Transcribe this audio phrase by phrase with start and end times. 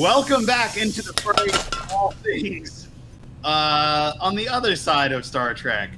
[0.00, 2.88] Welcome back into the fray of all things.
[3.44, 5.90] Uh, on the other side of Star Trek,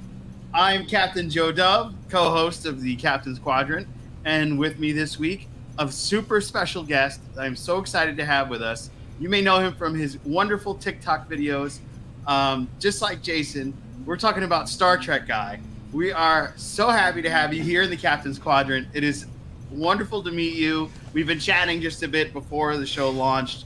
[0.53, 3.87] I'm Captain Joe Dove, co-host of the Captain's Quadrant,
[4.25, 5.47] and with me this week,
[5.79, 8.89] a super special guest I'm so excited to have with us.
[9.21, 11.79] You may know him from his wonderful TikTok videos.
[12.27, 13.73] Um, just like Jason,
[14.05, 15.61] we're talking about Star Trek guy.
[15.93, 18.85] We are so happy to have you here in the Captain's Quadrant.
[18.93, 19.27] It is
[19.71, 20.89] wonderful to meet you.
[21.13, 23.63] We've been chatting just a bit before the show launched.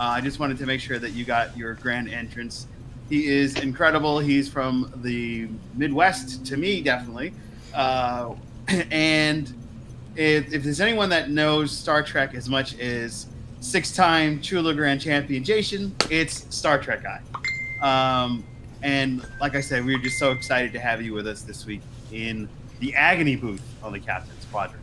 [0.00, 2.66] Uh, I just wanted to make sure that you got your grand entrance.
[3.10, 4.18] He is incredible.
[4.18, 7.34] He's from the Midwest, to me, definitely.
[7.74, 8.34] Uh,
[8.90, 9.52] and
[10.16, 13.26] if, if, there's anyone that knows Star Trek as much as
[13.60, 17.20] six-time Chula Grand Champion Jason, it's Star Trek guy.
[17.82, 18.42] Um,
[18.82, 21.66] and like I said, we are just so excited to have you with us this
[21.66, 24.82] week in the agony booth on the Captain's Quadrant.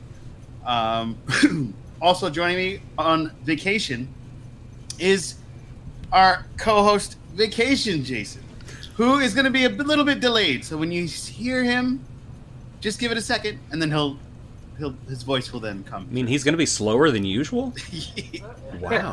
[0.64, 1.74] Um,
[2.04, 4.14] also joining me on vacation
[5.00, 5.36] is
[6.12, 8.44] our co-host Vacation Jason,
[8.96, 10.66] who is going to be a little bit delayed.
[10.66, 12.04] So when you hear him,
[12.82, 14.18] just give it a second, and then he'll
[14.78, 16.08] he'll his voice will then come.
[16.10, 17.74] I mean, he's going to be slower than usual.
[18.80, 19.12] wow,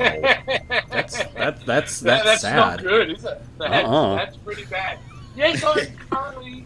[0.90, 2.56] that's that that's that's, that's sad.
[2.56, 3.42] not good, is it?
[3.58, 4.16] That's, uh-uh.
[4.16, 4.98] that's pretty bad.
[5.36, 6.64] Yes, I'm currently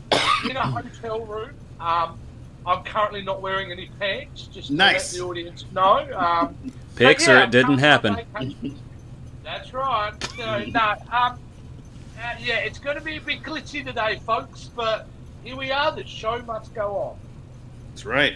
[0.49, 1.51] in a hotel room.
[1.81, 2.19] Um,
[2.67, 5.13] I'm currently not wearing any pants, just nice.
[5.13, 6.13] to let the audience know.
[6.15, 6.55] Um,
[6.97, 8.19] Pics yeah, or it didn't happen.
[9.49, 10.13] That's right.
[10.37, 10.95] No, no.
[11.11, 11.39] Um,
[12.21, 15.07] uh, yeah, it's going to be a bit glitchy today, folks, but
[15.43, 15.91] here we are.
[15.91, 17.19] The show must go on.
[17.89, 18.35] That's right.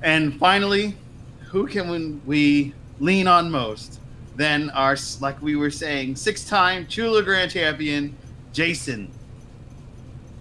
[0.00, 0.96] And finally,
[1.50, 4.00] who can we lean on most
[4.34, 8.16] than our, like we were saying, six time Chula Grand Champion,
[8.54, 9.10] Jason,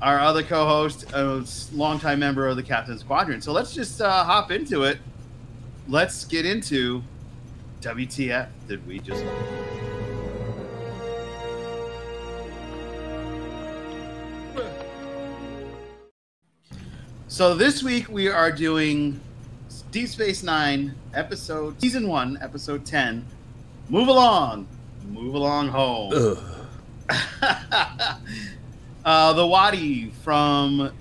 [0.02, 3.44] our other co host, a longtime member of the Captain's Quadrant.
[3.44, 5.00] So let's just uh, hop into it.
[5.90, 7.04] Let's get into
[7.82, 9.26] WTF did we just.
[17.28, 19.20] So this week we are doing
[19.90, 23.26] Deep Space Nine episode season one, episode ten.
[23.90, 24.68] Move along,
[25.08, 26.14] move along home.
[29.04, 30.92] uh, the Wadi from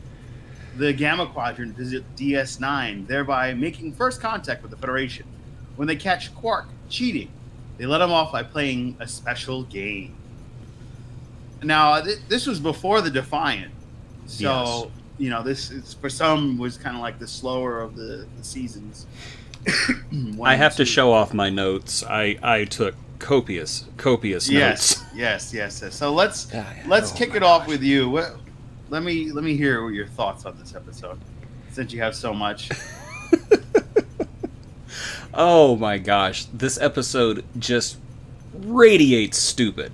[0.78, 5.26] the Gamma Quadrant visit DS9, thereby making first contact with the Federation.
[5.80, 7.30] When they catch Quark cheating,
[7.78, 10.14] they let him off by playing a special game.
[11.62, 13.72] Now, th- this was before the Defiant,
[14.26, 14.86] so yes.
[15.16, 18.44] you know this is for some was kind of like the slower of the, the
[18.44, 19.06] seasons.
[20.42, 22.04] I have to show off my notes.
[22.04, 25.10] I I took copious copious yes, notes.
[25.14, 25.94] Yes, yes, yes.
[25.94, 26.52] So let's
[26.84, 27.62] let's oh, kick it gosh.
[27.62, 28.10] off with you.
[28.10, 28.36] What,
[28.90, 31.18] let me let me hear your thoughts on this episode,
[31.70, 32.68] since you have so much.
[35.34, 37.98] oh my gosh, this episode just
[38.54, 39.92] radiates stupid,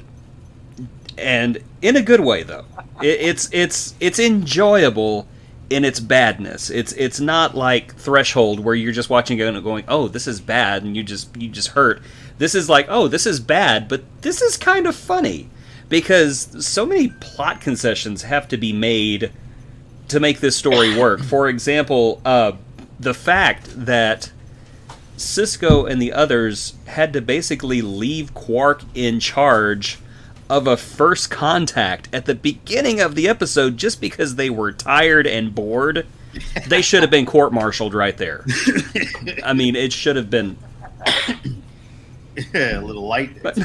[1.17, 2.65] and in a good way though.
[3.03, 5.29] It, it's it's it's enjoyable
[5.69, 6.71] in its badness.
[6.71, 10.41] It's it's not like Threshold where you're just watching it and going, "Oh, this is
[10.41, 12.01] bad," and you just you just hurt.
[12.39, 15.49] This is like, "Oh, this is bad, but this is kind of funny."
[15.89, 19.31] Because so many plot concessions have to be made
[20.09, 21.23] to make this story work.
[21.23, 22.53] For example, uh,
[22.99, 24.33] the fact that
[25.17, 29.99] Sisko and the others had to basically leave Quark in charge
[30.49, 35.27] of a first contact at the beginning of the episode just because they were tired
[35.27, 36.07] and bored.
[36.67, 38.45] they should have been court-martialed right there.
[39.43, 40.57] I mean, it should have been
[42.55, 43.43] a little light.
[43.43, 43.57] But,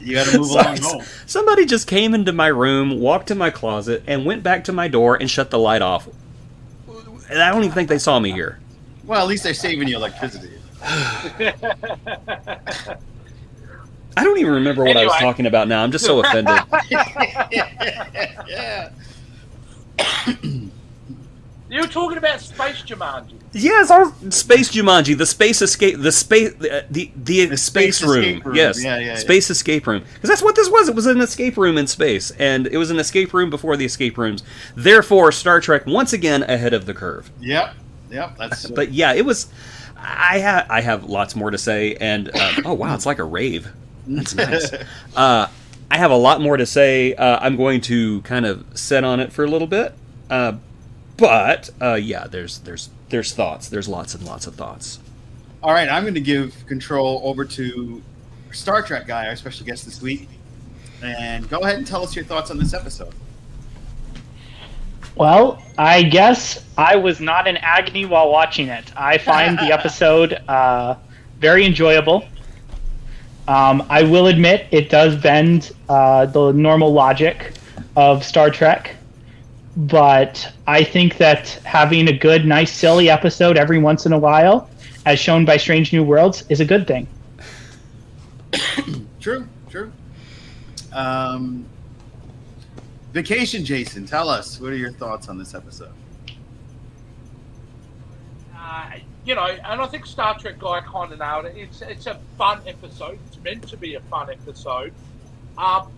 [0.00, 1.02] you got to move along home.
[1.26, 4.88] Somebody just came into my room, walked to my closet, and went back to my
[4.88, 6.08] door and shut the light off.
[7.28, 8.58] And I don't even think they saw me here.
[9.06, 10.50] Well, at least they're saving you electricity.
[14.16, 15.04] I don't even remember what anyway.
[15.04, 15.82] I was talking about now.
[15.82, 16.58] I'm just so offended.
[18.48, 18.90] yeah.
[21.74, 23.34] You were talking about Space Jumanji.
[23.52, 28.08] Yes, our Space Jumanji, the space escape, the space, the the, the, the space, space
[28.08, 28.42] room.
[28.44, 28.54] room.
[28.54, 29.52] Yes, yeah, yeah, space yeah.
[29.52, 30.04] escape room.
[30.14, 30.88] Because that's what this was.
[30.88, 33.84] It was an escape room in space, and it was an escape room before the
[33.84, 34.44] escape rooms.
[34.76, 37.32] Therefore, Star Trek once again ahead of the curve.
[37.40, 37.74] Yep,
[38.10, 38.36] yep.
[38.38, 38.70] That's.
[38.70, 39.48] but yeah, it was.
[39.96, 43.24] I have I have lots more to say, and uh, oh wow, it's like a
[43.24, 43.68] rave.
[44.06, 44.72] That's nice.
[45.16, 45.48] uh,
[45.90, 47.14] I have a lot more to say.
[47.14, 49.94] Uh, I'm going to kind of set on it for a little bit,
[50.30, 50.54] uh,
[51.16, 53.68] but uh, yeah, there's there's there's thoughts.
[53.68, 54.98] There's lots and lots of thoughts.
[55.62, 58.02] All right, I'm going to give control over to
[58.52, 60.28] Star Trek guy, our special guest this week,
[61.02, 63.14] and go ahead and tell us your thoughts on this episode.
[65.16, 68.84] Well, I guess I was not in agony while watching it.
[68.96, 70.96] I find the episode uh,
[71.38, 72.26] very enjoyable.
[73.46, 77.52] Um, I will admit it does bend uh, the normal logic
[77.96, 78.96] of Star Trek,
[79.76, 84.70] but I think that having a good, nice, silly episode every once in a while,
[85.04, 87.06] as shown by Strange New Worlds, is a good thing.
[89.20, 89.90] True, true.
[90.92, 91.64] Um,
[93.14, 95.92] Vacation, Jason, tell us what are your thoughts on this episode?
[98.52, 98.90] Uh,
[99.24, 101.56] you know, and I think Star Trek guy kind of nailed it.
[101.56, 103.20] It's it's a fun episode.
[103.28, 104.92] It's meant to be a fun episode.
[105.56, 105.92] Um,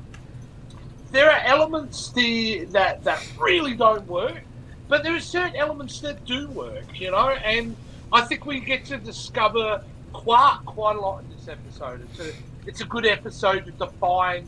[1.10, 4.42] there are elements the, that that really don't work,
[4.86, 7.00] but there are certain elements that do work.
[7.00, 7.74] You know, and
[8.12, 9.82] I think we get to discover
[10.12, 12.06] Quark quite a lot in this episode.
[12.10, 12.32] It's a
[12.66, 14.46] it's a good episode to define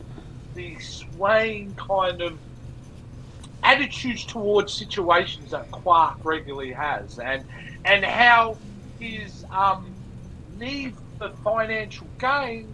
[0.53, 2.37] the swaying kind of
[3.63, 7.43] attitudes towards situations that Quark regularly has, and
[7.85, 8.57] and how
[8.99, 9.91] his um,
[10.57, 12.67] need for financial gain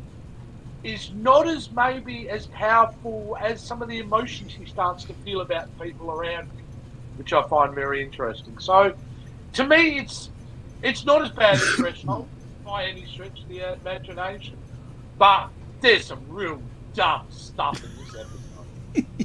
[0.83, 5.41] is not as maybe as powerful as some of the emotions he starts to feel
[5.41, 6.63] about people around him,
[7.17, 8.57] which I find very interesting.
[8.59, 8.93] So,
[9.53, 10.29] to me, it's
[10.83, 12.27] it's not as bad as Threshold
[12.65, 14.57] by any stretch of the imagination,
[15.17, 15.49] but
[15.81, 16.61] there's some real
[16.93, 19.24] dumb stuff in this episode.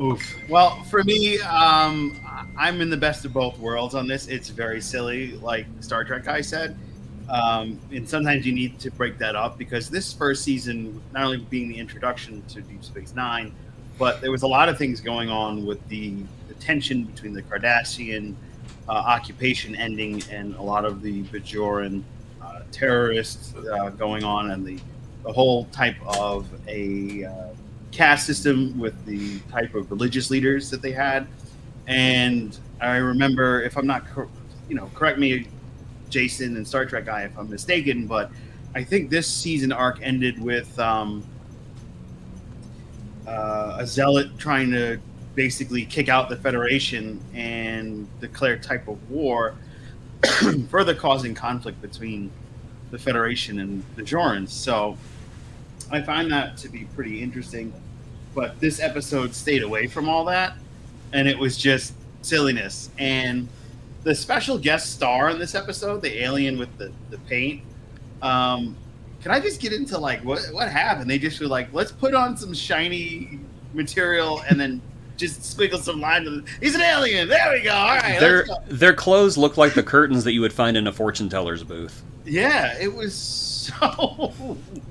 [0.00, 0.36] Oof.
[0.48, 2.20] Well, for me, um,
[2.56, 4.28] I'm in the best of both worlds on this.
[4.28, 6.78] It's very silly, like Star Trek guy said.
[7.28, 11.38] Um, and sometimes you need to break that up because this first season, not only
[11.38, 13.52] being the introduction to Deep Space Nine,
[13.98, 16.14] but there was a lot of things going on with the,
[16.46, 18.34] the tension between the Cardassian
[18.88, 22.02] uh, occupation ending and a lot of the Bajoran
[22.40, 24.78] uh, terrorists uh, going on, and the
[25.24, 27.48] the whole type of a uh,
[27.92, 31.26] caste system with the type of religious leaders that they had.
[31.86, 34.28] And I remember, if I'm not, cor-
[34.68, 35.46] you know, correct me,
[36.10, 38.30] Jason and Star Trek guy, if I'm mistaken, but
[38.74, 41.24] I think this season arc ended with um,
[43.26, 44.98] uh, a zealot trying to
[45.34, 49.54] basically kick out the Federation and declare type of war,
[50.68, 52.30] further causing conflict between
[52.90, 54.48] the Federation and the Jorans.
[54.48, 54.96] So
[55.90, 57.72] I find that to be pretty interesting.
[58.34, 60.54] But this episode stayed away from all that,
[61.12, 62.90] and it was just silliness.
[62.98, 63.48] And
[64.04, 67.62] the special guest star in this episode, the alien with the, the paint,
[68.22, 68.76] um,
[69.22, 71.10] can I just get into like what what happened?
[71.10, 73.40] They just were like, let's put on some shiny
[73.74, 74.80] material and then
[75.16, 76.48] just sprinkle some lines.
[76.60, 77.28] He's an alien.
[77.28, 77.72] There we go.
[77.72, 78.20] All right.
[78.20, 78.56] Their go.
[78.68, 82.04] their clothes look like the curtains that you would find in a fortune teller's booth.
[82.24, 83.14] Yeah, it was
[83.78, 84.32] so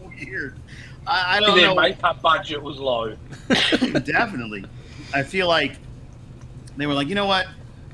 [0.01, 0.59] weird.
[1.07, 1.75] I, I don't Their know.
[1.75, 3.15] makeup budget was low.
[3.49, 4.65] Definitely.
[5.13, 5.77] I feel like
[6.75, 7.47] they were like, you know what,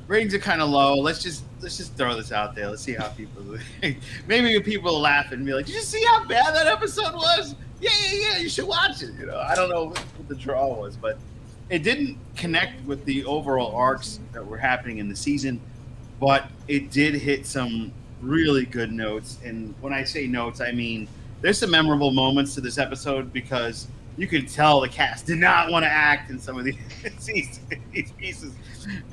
[0.07, 0.95] ratings are kind of low.
[0.95, 2.69] Let's just let's just throw this out there.
[2.69, 3.57] Let's see how people.
[4.27, 7.55] Maybe people will laugh and be like, did you see how bad that episode was?
[7.79, 8.37] Yeah, yeah, yeah.
[8.37, 9.11] You should watch it.
[9.19, 11.17] You know, I don't know what the draw was, but
[11.69, 15.61] it didn't connect with the overall arcs that were happening in the season.
[16.19, 19.37] But it did hit some really good notes.
[19.43, 21.07] And when I say notes, I mean
[21.43, 25.69] there's some memorable moments to this episode because you could tell the cast did not
[25.71, 26.77] want to act in some of these,
[27.93, 28.53] these pieces,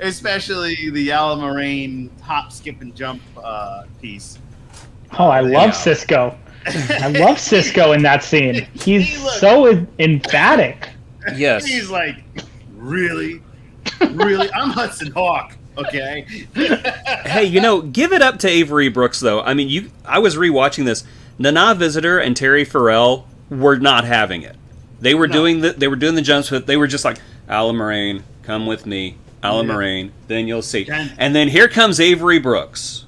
[0.01, 4.39] especially the Alamarine hop, skip, and jump uh, piece.
[5.19, 5.71] Oh, I love Yeah.
[5.73, 6.37] Sisko.
[6.67, 8.67] I love Sisko in that scene.
[8.75, 10.89] He's He looked- so emphatic.
[11.35, 11.65] Yes.
[11.67, 12.17] He's like,
[12.75, 13.43] really,
[14.13, 15.57] really, I'm Hudson Hawk.
[15.79, 16.23] Okay.
[17.25, 19.41] hey, you know, give it up to Avery Brooks though.
[19.41, 21.05] I mean, you I was rewatching this.
[21.41, 24.57] Nana Visitor and Terry Farrell were not having it.
[25.01, 25.33] They were No.
[25.33, 27.19] doing the they were doing the jumps with they were just like
[27.49, 29.73] Alamarine, come with me, Alan Yeah.
[29.73, 30.87] Moraine, then you'll see.
[31.19, 33.07] And then here comes Avery Brooks.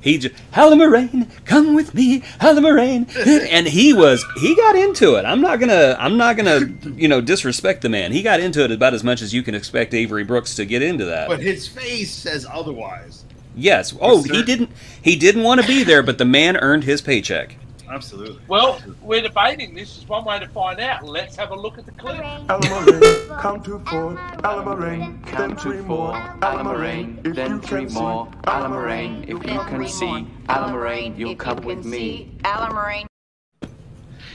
[0.00, 3.06] He just Alamarine, come with me, Alamarine,
[3.50, 5.24] and he was he got into it.
[5.24, 6.60] I'm not gonna I'm not gonna
[6.96, 8.10] you know disrespect the man.
[8.12, 10.82] He got into it about as much as you can expect Avery Brooks to get
[10.82, 11.28] into that.
[11.28, 13.24] but his face says otherwise.
[13.56, 13.94] Yes.
[14.00, 14.70] Oh, he didn't.
[15.02, 17.56] He didn't want to be there, but the man earned his paycheck.
[17.88, 18.42] Absolutely.
[18.48, 19.98] Well, we're debating this.
[19.98, 21.04] Is one way to find out.
[21.04, 22.16] Let's have a look at the clip.
[22.16, 24.16] Alamarine, count to four.
[24.42, 26.14] Alamarine, then Count three to more.
[26.14, 28.00] four, Alamarine, if then three can see.
[28.00, 32.32] more, Alamarine, if you can see, Alamarine, you'll come with me.
[32.42, 33.06] Alamarine.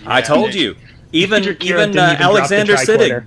[0.06, 0.76] I told you.
[1.12, 3.26] Even even uh, even Alexander Siddig.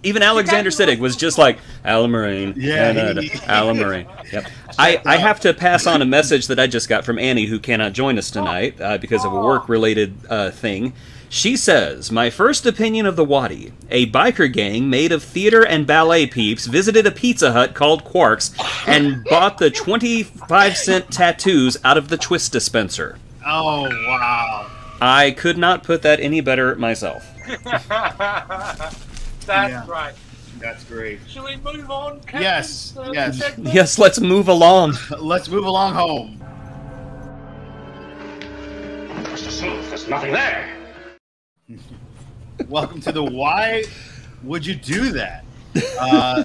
[0.00, 0.06] Tricorder.
[0.06, 2.54] Even Alexander Siddig was just like Alamarine.
[2.56, 4.46] Yeah, da, da, da, Alan Yep.
[4.78, 7.58] I, I have to pass on a message that I just got from Annie, who
[7.58, 10.92] cannot join us tonight uh, because of a work-related uh, thing.
[11.28, 15.86] She says, "My first opinion of the Wadi: A biker gang made of theater and
[15.86, 18.52] ballet peeps visited a Pizza Hut called Quarks
[18.88, 23.16] and bought the twenty-five cent tattoos out of the twist dispenser."
[23.46, 24.70] Oh wow.
[25.00, 27.24] I could not put that any better myself.
[29.50, 29.84] That's Yeah.
[29.88, 30.14] right.
[30.60, 31.18] That's great.
[31.26, 32.20] Shall we move on?
[32.20, 33.38] Captain, Yes, to the yes.
[33.38, 33.74] segment?
[33.74, 34.94] Yes, let's move along.
[35.18, 36.40] Let's move along home.
[39.24, 39.50] Mr.
[39.50, 40.68] Smooth, there's nothing there.
[42.68, 43.82] Welcome to the Why
[44.44, 45.44] Would You Do That?
[45.98, 46.44] Uh,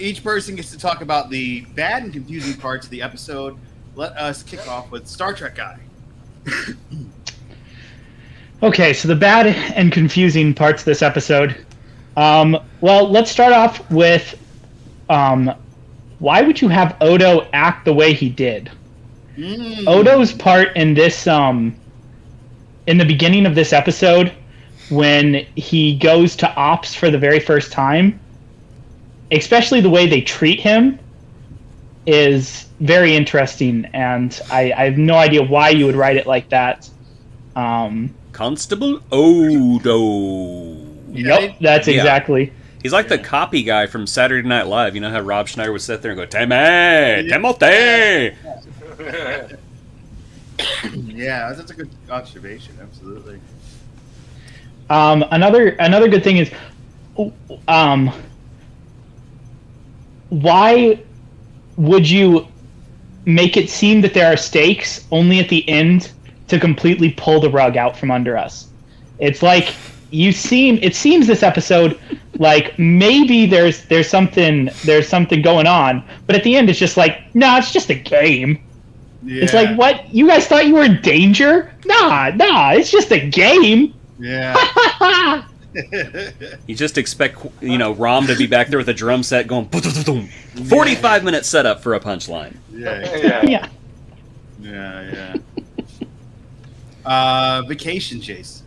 [0.00, 3.56] each person gets to talk about the bad and confusing parts of the episode.
[3.94, 5.78] Let us kick off with Star Trek Guy.
[8.60, 11.64] Okay, so the bad and confusing parts of this episode.
[12.16, 14.38] Um, well, let's start off with
[15.08, 15.54] um,
[16.18, 18.70] why would you have Odo act the way he did?
[19.36, 19.88] Mm.
[19.88, 21.74] Odo's part in this um
[22.86, 24.32] in the beginning of this episode
[24.90, 28.20] when he goes to ops for the very first time,
[29.30, 30.98] especially the way they treat him
[32.04, 36.48] is very interesting and I, I have no idea why you would write it like
[36.50, 36.88] that.
[37.56, 40.81] Um Constable Odo.
[41.12, 41.94] Yeah, Yep, that's yeah.
[41.96, 42.52] exactly.
[42.82, 44.94] He's like the copy guy from Saturday Night Live.
[44.96, 48.36] You know how Rob Schneider would sit there and go, Timmy, Timothy.
[51.06, 52.76] Yeah, that's a good observation.
[52.80, 53.40] Absolutely.
[54.90, 56.50] Um, another another good thing is,
[57.68, 58.12] um,
[60.28, 61.02] why
[61.76, 62.46] would you
[63.24, 66.12] make it seem that there are stakes only at the end
[66.48, 68.68] to completely pull the rug out from under us?
[69.18, 69.74] It's like
[70.12, 70.78] you seem.
[70.82, 71.98] It seems this episode
[72.38, 76.96] like maybe there's there's something there's something going on, but at the end it's just
[76.96, 78.62] like, nah, it's just a game.
[79.24, 79.44] Yeah.
[79.44, 80.12] It's like, what?
[80.12, 81.72] You guys thought you were in danger?
[81.84, 83.94] Nah, nah, it's just a game.
[84.18, 85.46] Yeah.
[86.66, 89.64] You just expect, you know, Rom to be back there with a drum set going,
[89.64, 90.28] "Boom."
[90.66, 92.56] 45 minute setup for a punchline.
[92.70, 93.16] yeah.
[93.16, 93.42] Yeah.
[93.46, 93.68] yeah.
[94.60, 95.36] Yeah.
[95.40, 96.06] Yeah.
[97.06, 98.61] Uh, vacation chase.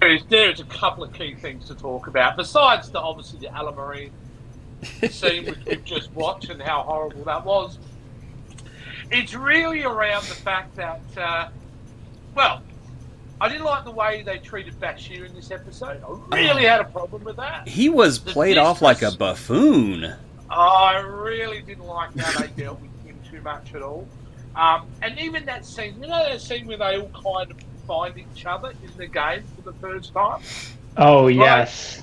[0.00, 4.10] There's, there's a couple of key things to talk about, besides the obviously the Alamarine
[5.10, 7.78] scene which we've just watched and how horrible that was.
[9.10, 11.48] It's really around the fact that, uh,
[12.34, 12.62] well,
[13.40, 16.02] I didn't like the way they treated Bashir in this episode.
[16.32, 17.68] I really had a problem with that.
[17.68, 20.14] He was played off like a buffoon.
[20.48, 24.06] I really didn't like how they dealt with him too much at all.
[24.56, 27.56] Um, and even that scene, you know that scene where they all kind of
[27.90, 30.40] find each other in the game for the first time?
[30.96, 32.00] Oh yes.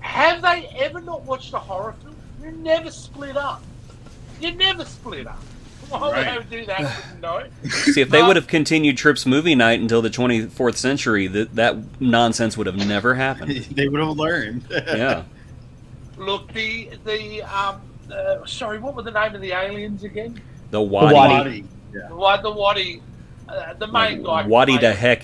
[0.00, 2.16] Have they ever not watched a horror film?
[2.42, 3.62] You never split up.
[4.40, 5.38] You never split up.
[5.90, 6.38] Why Right.
[6.38, 7.04] would they do that?
[7.24, 7.48] I.
[7.68, 11.76] See, if they would have continued Tripp's movie night until the 24th century, that that
[12.00, 13.50] nonsense would have never happened.
[13.76, 14.64] they would have learned.
[14.70, 15.24] Yeah.
[16.16, 20.40] Look, the the um, uh, sorry, what were the name of the aliens again?
[20.70, 21.14] The Wadi.
[21.14, 21.64] Wadi.
[21.94, 22.08] Yeah.
[22.08, 23.02] The Wad- the Waddy,
[23.52, 24.46] uh, the main guy.
[24.46, 25.22] Wadi the heck.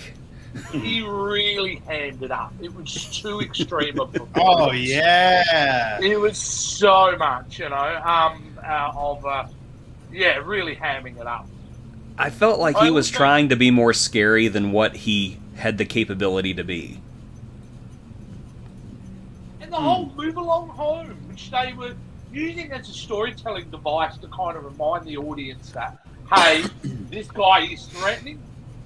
[0.72, 2.52] He really handed up.
[2.60, 6.00] It was too extreme of a Oh yeah.
[6.00, 9.46] It was so much, you know, um, uh, of uh,
[10.12, 11.46] yeah, really hamming it up.
[12.16, 15.78] I felt like he was was trying to be more scary than what he had
[15.78, 17.00] the capability to be.
[19.60, 21.94] And the whole move along home, which they were
[22.32, 26.04] using as a storytelling device to kind of remind the audience that,
[26.34, 26.64] hey,
[27.10, 28.40] this guy is threatening,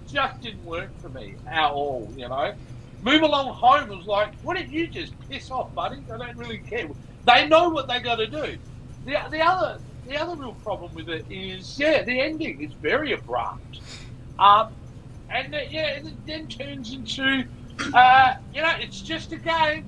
[0.08, 2.54] just didn't work for me at all, you know.
[3.02, 5.98] Move along home was like, why don't you just piss off, buddy?
[6.12, 6.88] I don't really care.
[7.26, 8.56] They know what they got to do.
[9.04, 13.12] The, the other the other real problem with it is, yeah, the ending is very
[13.12, 13.80] abrupt.
[14.38, 14.72] Um,
[15.30, 17.44] and uh, yeah, it then turns into,
[17.94, 19.84] uh, you know, it's just a game.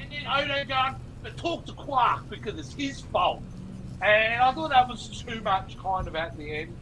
[0.00, 3.42] And then Odo going, but talk to Quark because it's his fault.
[4.02, 6.76] And I thought that was too much kind of at the end.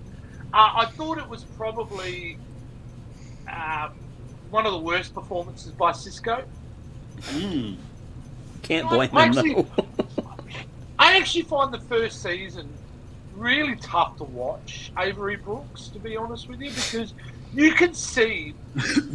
[0.54, 2.38] Uh, I thought it was probably
[3.52, 3.90] um,
[4.50, 6.44] one of the worst performances by Sisko.
[7.32, 7.76] Mm.
[8.62, 9.66] Can't blame him actually-
[10.98, 12.68] I actually find the first season
[13.34, 17.14] really tough to watch, Avery Brooks, to be honest with you, because
[17.52, 18.54] you can see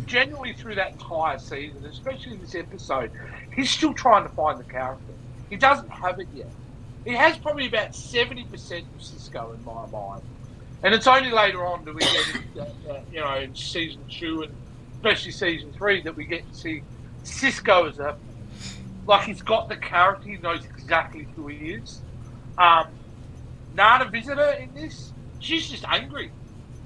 [0.05, 3.11] genuinely through that entire season, especially this episode,
[3.55, 5.13] he's still trying to find the character.
[5.49, 6.49] He doesn't have it yet.
[7.05, 10.21] He has probably about 70% of Sisko in my mind.
[10.83, 14.43] And it's only later on that we get, into, uh, you know, in season two
[14.43, 14.53] and
[14.95, 16.83] especially season three that we get to see
[17.23, 18.17] Sisko as a
[19.09, 22.01] like he's got the character, he knows exactly who he is.
[22.57, 22.87] Um,
[23.73, 26.31] Nana Visitor in this, she's just angry.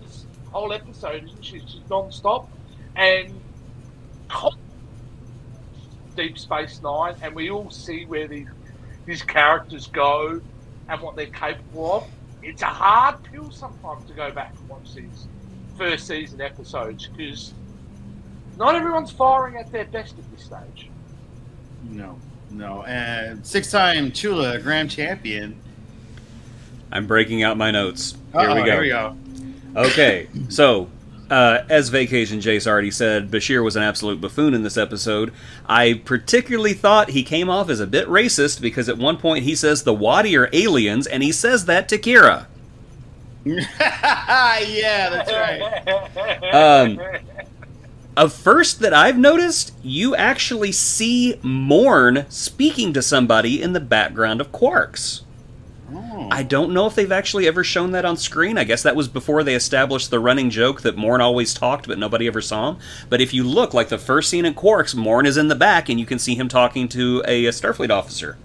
[0.02, 1.60] This whole episode, isn't she?
[1.60, 2.50] She's non-stop.
[2.96, 3.42] And
[6.16, 8.48] Deep Space Nine, and we all see where these,
[9.06, 10.40] these characters go
[10.88, 12.08] and what they're capable of.
[12.44, 15.28] It's a hard pill sometimes to go back and watch these
[15.78, 17.54] first season episodes because
[18.58, 20.90] not everyone's firing at their best at this stage.
[21.90, 22.18] No,
[22.52, 22.84] no.
[22.84, 25.60] And six-time Chula Grand Champion.
[26.92, 28.16] I'm breaking out my notes.
[28.34, 28.72] Here Uh-oh, we go.
[28.72, 29.16] Here we go.
[29.76, 30.90] Okay, so
[31.30, 35.34] uh, as Vacation Jace already said, Bashir was an absolute buffoon in this episode.
[35.68, 39.56] I particularly thought he came off as a bit racist because at one point he
[39.56, 42.48] says the Wadi are aliens, and he says that to Kira.
[43.46, 46.54] yeah, that's right.
[46.54, 47.00] Um,
[48.16, 54.40] A first that I've noticed, you actually see Morn speaking to somebody in the background
[54.40, 55.22] of Quarks.
[56.32, 58.58] I don't know if they've actually ever shown that on screen.
[58.58, 61.98] I guess that was before they established the running joke that Morn always talked, but
[61.98, 62.78] nobody ever saw him.
[63.10, 65.90] But if you look, like the first scene in Quarks, Morn is in the back,
[65.90, 68.38] and you can see him talking to a, a Starfleet officer.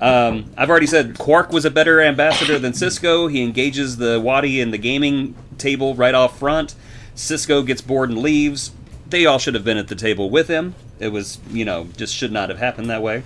[0.00, 3.30] Um, I've already said Quark was a better ambassador than Sisko.
[3.30, 6.74] He engages the Wadi in the gaming table right off front.
[7.14, 8.72] Sisko gets bored and leaves.
[9.08, 10.74] They all should have been at the table with him.
[10.98, 13.22] It was, you know, just should not have happened that way.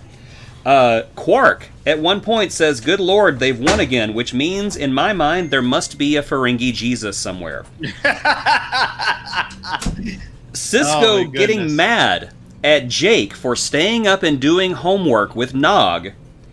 [0.64, 5.12] Uh, Quark at one point says, "Good Lord, they've won again," which means, in my
[5.12, 7.64] mind, there must be a Ferengi Jesus somewhere.
[10.52, 16.10] Sisko Oh, getting mad at Jake for staying up and doing homework with Nog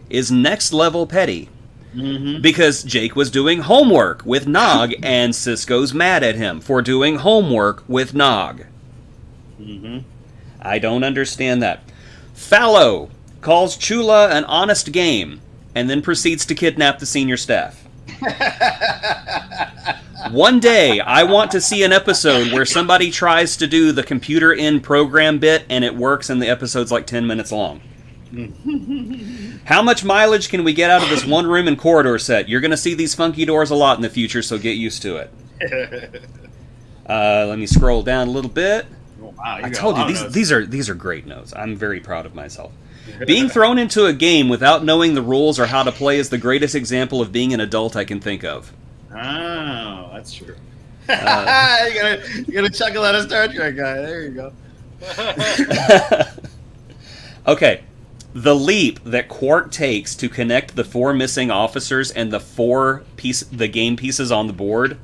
[0.10, 1.50] is next level petty.
[1.96, 2.42] Mm-hmm.
[2.42, 7.84] Because Jake was doing homework with Nog, and Sisko's mad at him for doing homework
[7.88, 8.64] with Nog.
[9.60, 10.00] Mm-hmm.
[10.62, 11.82] I don't understand that.
[12.36, 13.10] Falow
[13.48, 15.40] calls Chula an honest game
[15.74, 17.82] and then proceeds to kidnap the senior staff.
[20.32, 24.52] One day, I want to see an episode where somebody tries to do the computer
[24.52, 27.80] in program bit and it works and the episode's like 10 minutes long.
[29.64, 32.50] How much mileage can we get out of this one room and corridor set?
[32.50, 35.02] You're going to see these funky doors a lot in the future, so get used
[35.04, 36.22] to it.
[37.10, 38.86] Uh, let me scroll down a little bit.
[39.22, 41.54] Oh, wow, I told you these these are these are great notes.
[41.56, 42.74] I'm very proud of myself.
[43.26, 46.38] Being thrown into a game without knowing the rules or how to play is the
[46.38, 48.72] greatest example of being an adult I can think of.
[49.12, 50.56] Oh, that's true.
[51.10, 53.94] Uh, you gotta you gotta chuckle at a Star Trek guy.
[53.94, 54.52] There you go.
[57.48, 57.84] okay,
[58.34, 63.44] the leap that Quark takes to connect the four missing officers and the four piece
[63.44, 64.98] the game pieces on the board,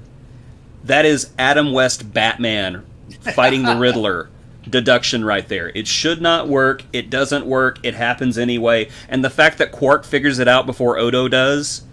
[0.83, 2.85] that is Adam West Batman
[3.33, 4.29] fighting the Riddler.
[4.69, 5.69] Deduction right there.
[5.75, 6.83] It should not work.
[6.93, 7.79] It doesn't work.
[7.83, 8.89] It happens anyway.
[9.09, 11.83] And the fact that Quark figures it out before Odo does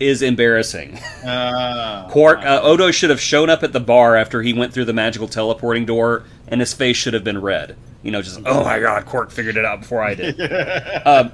[0.00, 0.98] is embarrassing.
[1.24, 4.84] Uh, Quark, uh, Odo should have shown up at the bar after he went through
[4.84, 7.76] the magical teleporting door, and his face should have been red.
[8.02, 10.40] You know, just oh my god, Quark figured it out before I did.
[11.06, 11.32] um,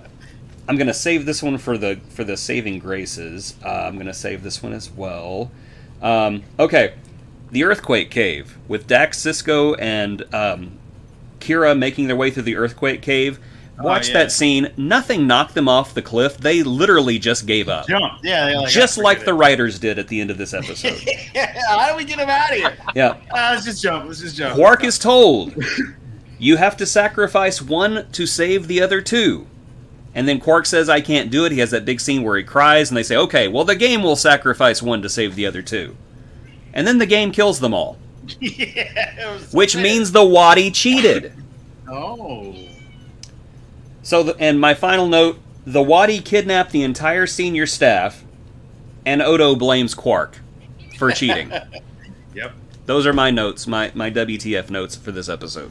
[0.66, 3.55] I'm gonna save this one for the for the saving graces.
[3.64, 5.51] Uh, I'm gonna save this one as well.
[6.01, 6.94] Um, okay,
[7.55, 10.73] the earthquake cave with Dax, Sisko, and um,
[11.38, 13.38] Kira making their way through the earthquake cave.
[13.79, 14.19] Watch Oh, yeah.
[14.25, 14.73] that scene.
[14.77, 16.37] Nothing knocked them off the cliff.
[16.37, 17.87] They literally just gave up.
[17.88, 18.21] Jump.
[18.23, 21.01] Yeah, like, just "Ah, like forget the writers did at the end of this episode.
[21.35, 22.77] yeah, how do we get them out of here?
[22.95, 23.17] yeah.
[23.33, 24.07] Ah, let's just jump.
[24.07, 24.55] Let's just jump.
[24.57, 25.55] Quark is told,
[26.38, 29.47] you have to sacrifice one to save the other two.
[30.14, 31.51] And then Quark says, I can't do it.
[31.53, 34.03] He has that big scene where he cries, and they say, okay, well, the game
[34.03, 35.97] will sacrifice one to save the other two.
[36.75, 37.97] And then the game kills them all,
[38.41, 41.33] yeah, which so means the Wadi cheated.
[41.89, 42.55] Oh.
[44.03, 48.23] So, the, and my final note the Wadi kidnapped the entire senior staff,
[49.07, 50.39] and Odo blames Quark
[50.99, 51.53] for cheating.
[52.35, 52.53] Yep.
[52.87, 55.71] Those are my notes, my, my WTF notes for this episode.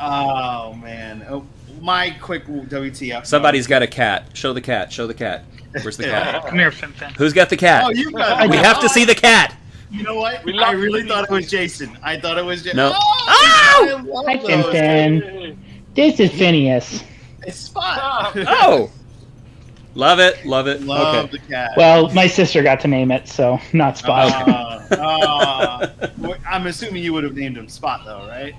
[0.00, 1.24] Oh man.
[1.30, 1.46] Oh,
[1.80, 3.24] my quick WTF.
[3.26, 4.30] Somebody's got a cat.
[4.36, 4.92] Show the cat.
[4.92, 5.44] Show the cat.
[5.70, 6.46] Where's the cat?
[6.46, 7.12] Come here, Finfin.
[7.12, 7.84] Who's got the cat?
[7.86, 8.50] Oh, you got.
[8.50, 9.56] we have to see the cat.
[9.94, 10.44] You know what?
[10.44, 11.96] We I really the thought it was Jason.
[12.02, 12.78] I thought it was Jason.
[12.78, 12.92] No.
[12.94, 14.24] Oh, Ow!
[14.26, 15.56] I love Hi, those.
[15.94, 17.04] This is Phineas.
[17.46, 18.32] It's Spot.
[18.36, 18.90] Oh,
[19.94, 20.82] love it, love it.
[20.82, 21.30] Love okay.
[21.32, 21.72] the cat.
[21.76, 24.80] Well, my sister got to name it, so not Spot.
[24.94, 25.88] Uh,
[26.20, 28.54] uh, I'm assuming you would have named him Spot, though, right?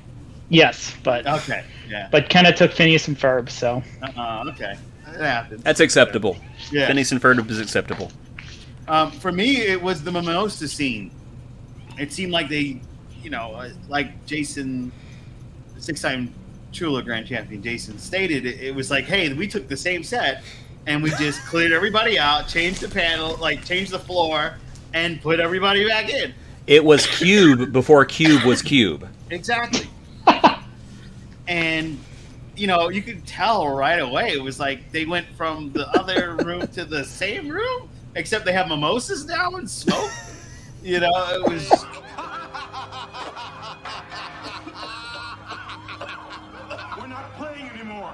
[0.50, 1.64] yes, but Okay.
[1.88, 2.08] Yeah.
[2.12, 4.76] but Kenna took Phineas and Ferb, so Uh, okay.
[5.06, 5.64] That happens.
[5.64, 6.36] That's acceptable.
[6.72, 6.88] Yeah.
[6.88, 8.12] Phineas and Ferb is acceptable.
[8.88, 11.12] Um, for me, it was the mimosa scene.
[11.98, 12.82] It seemed like they,
[13.22, 14.92] you know, uh, like Jason,
[15.80, 16.34] six-time
[16.72, 20.44] Chula Grand Champion Jason stated, it, it was like, hey, we took the same set
[20.88, 24.58] and we just cleared everybody out, changed the panel, like changed the floor,
[24.94, 26.34] and put everybody back in.
[26.68, 29.08] It was Cube before Cube was Cube.
[29.30, 29.88] Exactly.
[31.48, 32.00] and
[32.56, 34.32] you know, you could tell right away.
[34.32, 38.54] It was like they went from the other room to the same room, except they
[38.54, 40.12] have mimosas now and smoke.
[40.86, 41.68] You know, it was.
[46.96, 48.12] We're not playing anymore.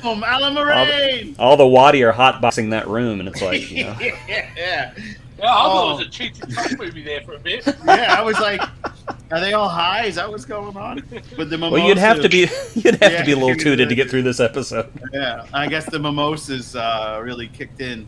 [0.00, 1.34] Home, Alamarine.
[1.40, 3.96] All, all, the Wadi are hotboxing that room, and it's like, you know.
[4.00, 4.52] yeah.
[4.56, 5.88] Yeah, I thought oh.
[5.88, 6.06] it was oh.
[6.06, 7.66] a cheap Trump movie there for a bit.
[7.66, 8.62] Yeah, I was like,
[9.32, 10.04] are they all high?
[10.04, 11.02] Is that what's going on?
[11.36, 12.46] But the mimosas, well, you'd have to be
[12.76, 14.92] you'd have yeah, to be a little tooted to get through this episode.
[15.12, 18.06] Yeah, I guess the mimosas uh, really kicked in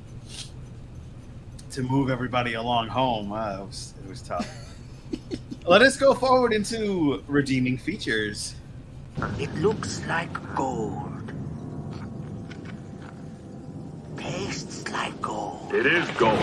[1.74, 3.32] to move everybody along home.
[3.32, 4.48] Uh, it was it was tough.
[5.66, 8.54] Let us go forward into redeeming features.
[9.38, 11.10] It looks like gold.
[14.16, 15.72] Tastes like gold.
[15.72, 16.38] It is gold.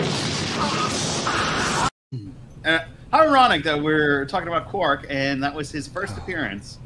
[2.64, 2.78] Uh,
[3.10, 6.78] how ironic that we're talking about Quark, and that was his first appearance.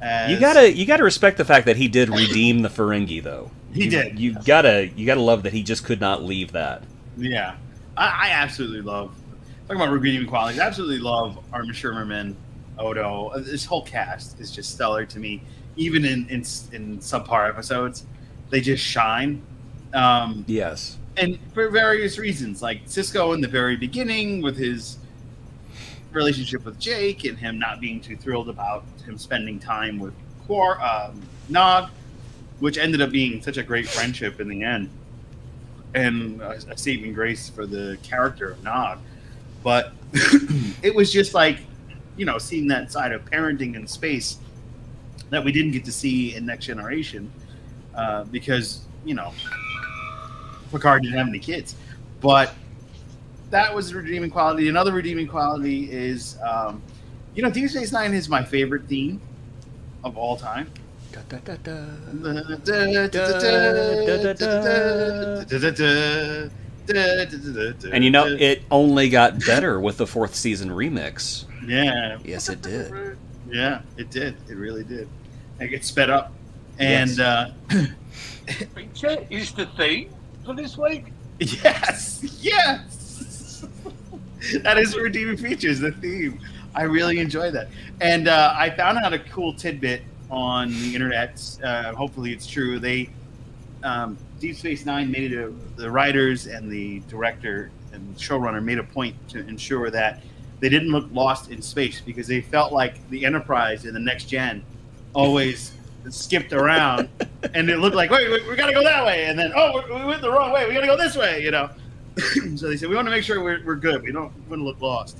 [0.00, 3.50] As, You gotta you gotta respect the fact that he did redeem the Ferengi, though.
[3.74, 4.44] He You- did, You yes.
[4.46, 6.82] gotta you gotta love that he just could not leave that.
[7.18, 7.56] Yeah,
[7.96, 9.14] I, I absolutely love
[9.66, 10.60] talking about redeeming qualities.
[10.60, 12.34] I absolutely love Armin Shimerman,
[12.78, 13.32] Odo.
[13.40, 15.42] This whole cast is just stellar to me.
[15.76, 16.40] Even in in,
[16.72, 18.04] in subpar episodes,
[18.50, 19.42] they just shine.
[19.94, 20.98] Um, Yes.
[21.16, 24.98] and for various reasons, like Sisko in the very beginning with his
[26.12, 30.12] relationship with Jake and him not being too thrilled about him spending time with
[30.46, 31.90] Quar um, Nog,
[32.58, 34.90] which ended up being such a great friendship in the end,
[35.94, 38.98] and a, saving grace for the character of Nog.
[39.62, 39.92] But
[40.82, 41.58] it was just like,
[42.16, 44.38] you know, seeing that side of parenting in space
[45.30, 47.30] that we didn't get to see in Next Generation
[47.94, 49.32] uh, because you know
[50.70, 51.74] Picard didn't have any kids,
[52.20, 52.54] but
[53.50, 54.68] that was a redeeming quality.
[54.68, 56.80] Another redeeming quality is, um,
[57.34, 59.20] you know, Deep Space Nine is my favorite theme
[60.04, 60.70] of all time.
[67.92, 71.44] And you know, it only got better with the fourth season remix.
[71.66, 73.16] yeah, Yes, it did.
[73.48, 74.36] yeah, it did.
[74.48, 75.08] It really did.
[75.60, 76.32] It gets sped up,
[76.78, 77.18] and Yes.
[77.20, 77.52] uh,
[79.30, 80.10] is the theme
[80.44, 81.06] for this week.
[81.38, 83.64] Yes, yes.
[84.62, 86.40] that is redeeming features, the theme.
[86.74, 87.68] I really enjoy that,
[88.00, 91.40] and uh, I found out a cool tidbit on the internet.
[91.62, 92.78] Uh, hopefully, it's true.
[92.78, 93.10] They
[93.82, 98.78] um, Deep Space Nine made it a, the writers and the director and showrunner made
[98.78, 100.22] a point to ensure that
[100.60, 104.24] they didn't look lost in space because they felt like the Enterprise in the next
[104.24, 104.62] gen
[105.14, 105.72] always
[106.08, 107.08] skipped around
[107.54, 109.26] and it looked like wait, wait we gotta go that way.
[109.26, 110.66] And then oh we, we went the wrong way.
[110.66, 111.70] We gotta go this way you know?
[112.56, 114.02] So they said we want to make sure we're, we're good.
[114.02, 115.18] We don't want to look lost.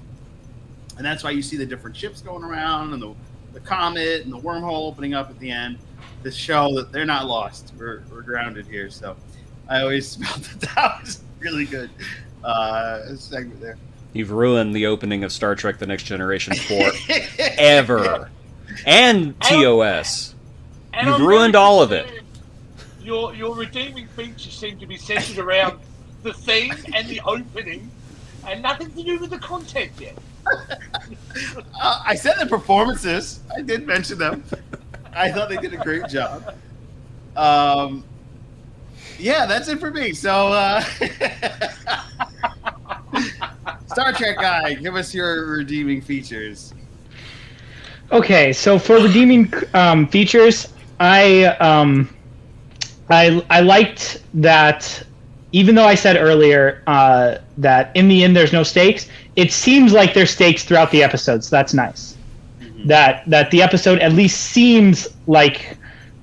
[0.96, 3.14] And that's why you see the different ships going around and the,
[3.52, 5.78] the comet and the wormhole opening up at the end
[6.22, 9.16] to show that they're not lost we're, we're grounded here so
[9.68, 11.90] i always felt that that was really good
[12.44, 13.76] uh segment there
[14.12, 18.30] You've ruined the opening of Star Trek: The Next Generation forever,
[18.84, 20.34] and TOS.
[20.92, 22.22] And You've I'm ruined all of it.
[23.00, 25.78] Your your redeeming features seem to be centered around
[26.22, 27.90] the theme and the opening,
[28.46, 30.16] and nothing to do with the content yet.
[31.82, 33.40] Uh, I said the performances.
[33.56, 34.44] I did mention them.
[35.14, 36.54] I thought they did a great job.
[37.36, 38.04] Um,
[39.18, 40.12] yeah, that's it for me.
[40.12, 40.80] So, uh,
[43.86, 46.74] Star Trek guy, give us your redeeming features.
[48.12, 52.08] Okay, so for redeeming um, features, I um,
[53.08, 55.02] I I liked that.
[55.52, 59.92] Even though I said earlier uh, that in the end there's no stakes, it seems
[59.92, 61.42] like there's stakes throughout the episode.
[61.44, 62.16] So that's nice.
[62.86, 65.76] That that the episode at least seems like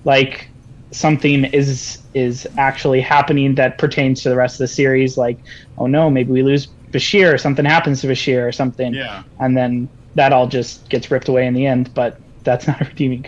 [0.05, 0.49] like
[0.91, 5.17] something is is actually happening that pertains to the rest of the series.
[5.17, 5.37] Like,
[5.77, 9.23] oh no, maybe we lose Bashir, or something happens to Bashir, or something Yeah.
[9.39, 11.93] and then that all just gets ripped away in the end.
[11.93, 13.23] But that's not a redeeming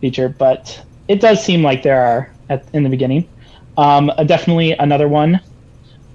[0.00, 0.28] feature.
[0.28, 3.28] But it does seem like there are at in the beginning.
[3.76, 5.40] Um, uh, definitely another one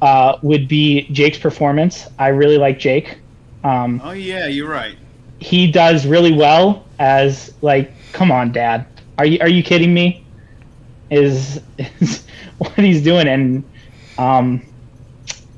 [0.02, 2.08] uh, would be Jake's performance.
[2.18, 3.20] I really like Jake.
[3.64, 4.98] Um, Oh yeah, you're right.
[5.40, 8.86] he does really well as like, come on, Dad,
[9.18, 10.26] are you are you kidding me?
[11.10, 11.62] Is,
[12.00, 12.26] is
[12.58, 13.64] what he's doing, and
[14.18, 14.66] um,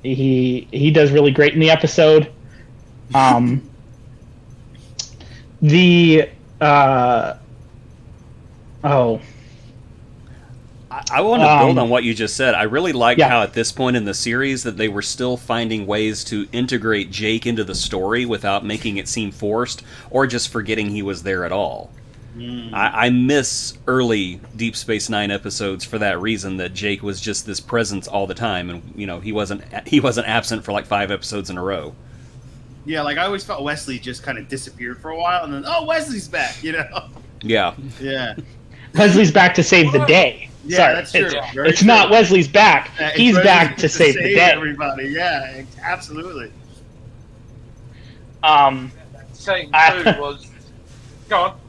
[0.04, 2.32] he he does really great in the episode.
[3.14, 3.70] Um,
[5.62, 7.34] the uh,
[8.84, 9.22] oh
[11.10, 12.54] I, I want to build Um, on what you just said.
[12.54, 13.30] I really like Yeah.
[13.30, 17.12] how at this point in the series that they were still finding ways to integrate
[17.12, 21.46] Jake into the story without making it seem forced or just forgetting he was there
[21.46, 21.90] at all.
[22.74, 27.46] I, I miss early Deep Space Nine episodes for that reason that Jake was just
[27.46, 30.86] this presence all the time, and you know he wasn't he wasn't absent for like
[30.86, 31.94] five episodes in a row.
[32.86, 35.66] Yeah, like I always felt Wesley just kind of disappeared for a while, and then
[35.68, 36.64] oh, Wesley's back.
[36.64, 37.10] You know.
[37.42, 37.74] Yeah.
[38.00, 38.36] Yeah.
[38.96, 40.50] Wesley's back to save the day.
[40.66, 41.26] Yeah, Sorry, that's true.
[41.26, 41.88] It's, Very it's true.
[41.88, 42.92] not Wesley's back.
[43.00, 44.40] Uh, He's back to save the day.
[44.40, 45.08] everybody.
[45.10, 46.52] Yeah, absolutely.
[48.44, 48.92] Um,
[49.34, 50.48] Scene I- was.
[51.30, 51.60] Go on.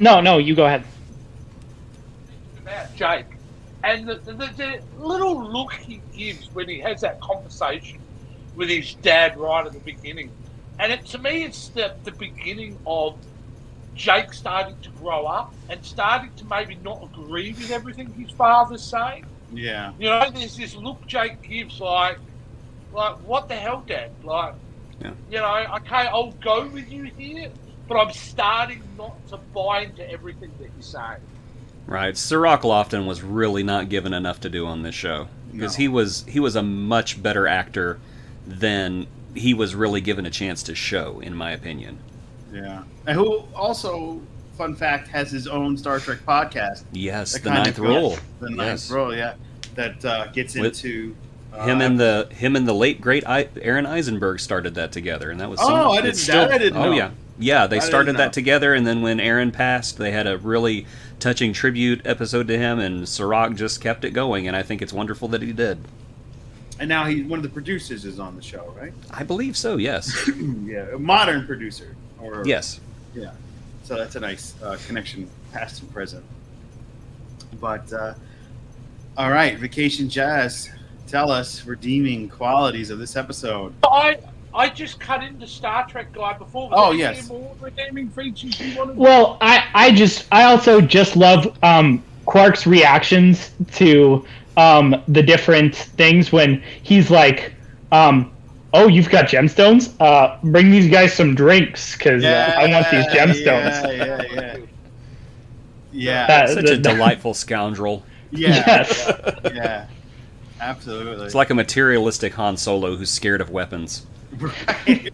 [0.00, 0.84] no, no, you go ahead.
[2.60, 3.26] about Jake
[3.84, 7.98] and the, the, the little look he gives when he has that conversation
[8.56, 10.30] with his dad right at the beginning.
[10.80, 13.16] And it, to me, it's the, the beginning of
[13.98, 18.82] Jake starting to grow up and starting to maybe not agree with everything his father's
[18.82, 19.26] saying.
[19.52, 19.92] Yeah.
[19.98, 22.18] You know, there's this look Jake gives like,
[22.92, 24.12] like what the hell, Dad?
[24.22, 24.54] Like,
[25.02, 25.10] Yeah.
[25.30, 27.50] you know, okay, I'll go with you here,
[27.88, 31.20] but I'm starting not to buy into everything that you're saying.
[31.86, 32.16] Right.
[32.16, 35.82] Cirroc Lofton was really not given enough to do on this show because No.
[35.82, 37.98] he was he was a much better actor
[38.46, 41.98] than he was really given a chance to show, in my opinion.
[42.52, 42.82] Yeah.
[43.06, 44.20] And who also,
[44.56, 46.84] fun fact, has his own Star Trek podcast.
[46.92, 48.18] Yes, that the ninth rule.
[48.40, 48.90] The ninth Yes.
[48.90, 49.34] rule, yeah.
[49.74, 51.14] That uh, gets With into
[51.52, 55.30] uh, Him and the him and the late great I, Aron Eisenberg started that together,
[55.30, 56.92] and that was Oh, some- I didn't- still- that I didn't Oh know.
[56.96, 57.66] yeah, yeah.
[57.66, 60.86] They I started that together, and then when Aron passed, they had a really
[61.20, 64.92] touching tribute episode to him, and Cirroc just kept it going, and I think it's
[64.92, 65.78] wonderful that he did.
[66.80, 68.92] And now he's one of the producers is on the show, right?
[69.10, 69.76] I believe so.
[69.78, 70.28] Yes.
[70.64, 71.94] yeah, a modern producer.
[72.20, 72.80] Or yes.
[73.14, 73.32] Yeah.
[73.84, 76.24] So that's a nice uh, connection, past and present.
[77.60, 78.14] But uh,
[79.16, 80.70] all right, Vacation Jazz,
[81.06, 83.72] tell us redeeming qualities of this episode.
[83.84, 84.18] I
[84.54, 86.68] I just cut into Star Trek guy before.
[86.70, 87.28] Was Oh, yes.
[87.28, 88.96] more redeeming features you wanted?
[88.96, 94.26] Well, I, I just I also just love um, Quark's reactions to
[94.56, 97.54] um, the different things when he's like,
[97.92, 98.32] um,
[98.74, 99.92] "Oh, you've got gemstones.
[100.00, 104.56] Uh, bring these guys some drinks because uh, I want these gemstones." Yeah, yeah, yeah.
[105.92, 106.26] Yeah.
[106.26, 108.04] That- Such the- a delightful scoundrel.
[108.30, 108.48] yeah.
[108.66, 109.10] Yes.
[109.54, 109.86] Yeah.
[110.60, 111.24] Absolutely.
[111.26, 114.06] It's like a materialistic Han Solo who's scared of weapons.
[114.38, 115.10] Right.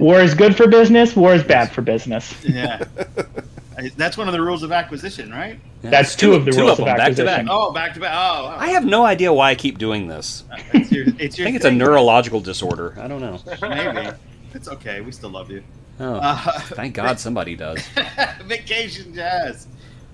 [0.00, 1.14] War is good for business.
[1.14, 2.34] War is bad for business.
[2.44, 2.82] yeah.
[3.82, 5.58] I- That's one of the rules of acquisition, right?
[5.82, 7.40] That's two of the rules of them, back to back.
[7.40, 7.48] acquisition.
[7.50, 8.12] Oh, back to back.
[8.14, 8.56] Oh, wow.
[8.58, 10.44] I have no idea why I keep doing this.
[10.74, 12.96] It's your, it's I your think it's a neurological disorder.
[13.00, 13.38] I don't know.
[13.62, 14.10] Maybe.
[14.54, 15.00] It's okay.
[15.00, 15.62] We still love you.
[16.00, 17.84] Oh, Uh, thank God somebody does.
[18.44, 19.66] Vacation Jazz.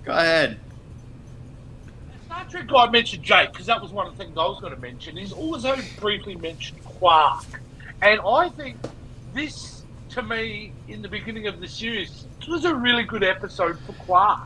[0.04, 0.58] Go ahead.
[2.26, 4.74] Star Trek guy mentioned Jake because that was one of the things I was going
[4.74, 5.16] to mention.
[5.16, 7.44] He's also briefly mentioned Quark,
[8.02, 8.76] and I think
[9.34, 9.77] this,
[10.18, 13.92] to me, in the beginning of the series, it was a really good episode for
[13.94, 14.38] Quark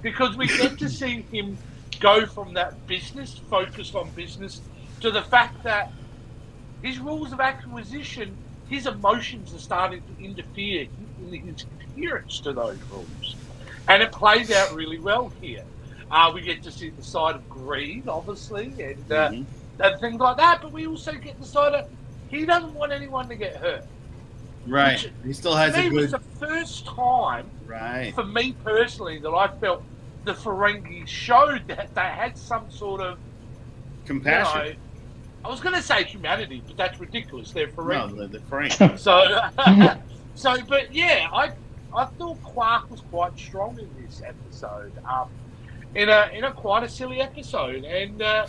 [0.00, 1.58] because we get to see him
[2.00, 4.60] go from that business, focused on business,
[5.00, 5.86] to the fact that
[6.82, 10.86] his rules of acquisition, his emotions are starting to interfere
[11.20, 13.36] in his adherence to those rules.
[13.88, 15.64] And it plays out really well here.
[16.10, 19.46] Uh, we get to see the side of greed, obviously, and, uh, Mhm.
[19.80, 21.86] and things like that, but we also get the side of
[22.28, 23.82] he doesn't want anyone to get hurt.
[24.68, 25.02] Right.
[25.02, 28.14] Which, He still has to a me, was the first time Right.
[28.14, 29.82] for me personally that I felt
[30.24, 33.18] the Ferengi showed that they had some sort of
[34.04, 34.66] Compassion.
[34.66, 34.78] you know,
[35.44, 37.52] I was going to say humanity, but that's ridiculous.
[37.52, 38.14] They're Ferengi.
[38.16, 38.30] no, Ferengi.
[38.30, 38.98] the, the Frank.
[38.98, 39.40] So,
[40.34, 41.52] so, but yeah, I
[41.96, 44.92] I thought Quark was quite strong in this episode.
[45.04, 45.28] Um,
[45.94, 48.46] in a in a quite a silly episode, and uh,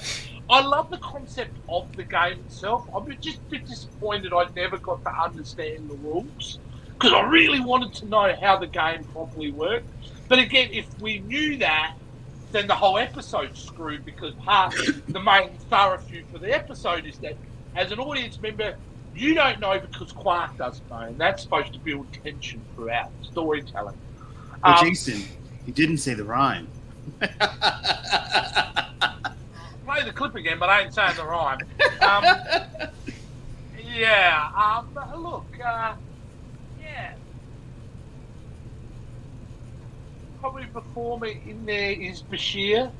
[0.50, 2.88] I love the concept of the game itself.
[2.94, 6.60] I'm just a bit disappointed I never got to understand the rules
[6.94, 9.88] because I really wanted to know how the game properly worked.
[10.28, 11.96] But again, if we knew that,
[12.52, 14.76] then the whole episode's screwed because part
[15.08, 17.36] the main thoroughfare for the episode is that
[17.76, 18.76] as an audience member,
[19.16, 23.98] you don't know because Quark doesn't know, and that's supposed to build tension throughout storytelling.
[24.64, 25.24] Well, Um, Jason,
[25.66, 26.68] he didn't say the rhyme.
[29.90, 31.60] play the clip again, but I ain't saying the rhyme.
[32.02, 32.24] Um,
[33.94, 35.94] yeah, um, look, uh,
[36.80, 37.14] yeah.
[40.40, 42.92] Probably performer in there is Bashir,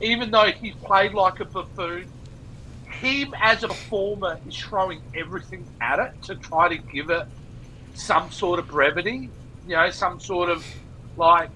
[0.00, 2.06] even though he's played like a buffoon.
[2.86, 7.26] Him as a performer is throwing everything at it to try to give it
[7.94, 9.30] some sort of brevity,
[9.66, 10.66] you know, some sort of
[11.16, 11.50] like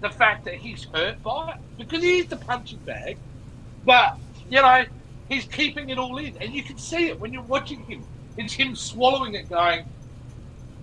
[0.00, 3.18] the fact that he's hurt by it because he is the punching bag.
[3.84, 4.14] But
[4.48, 4.84] you know,
[5.28, 8.06] he's keeping it all in, and you can see it when you're watching him.
[8.36, 9.84] It's him swallowing it, going,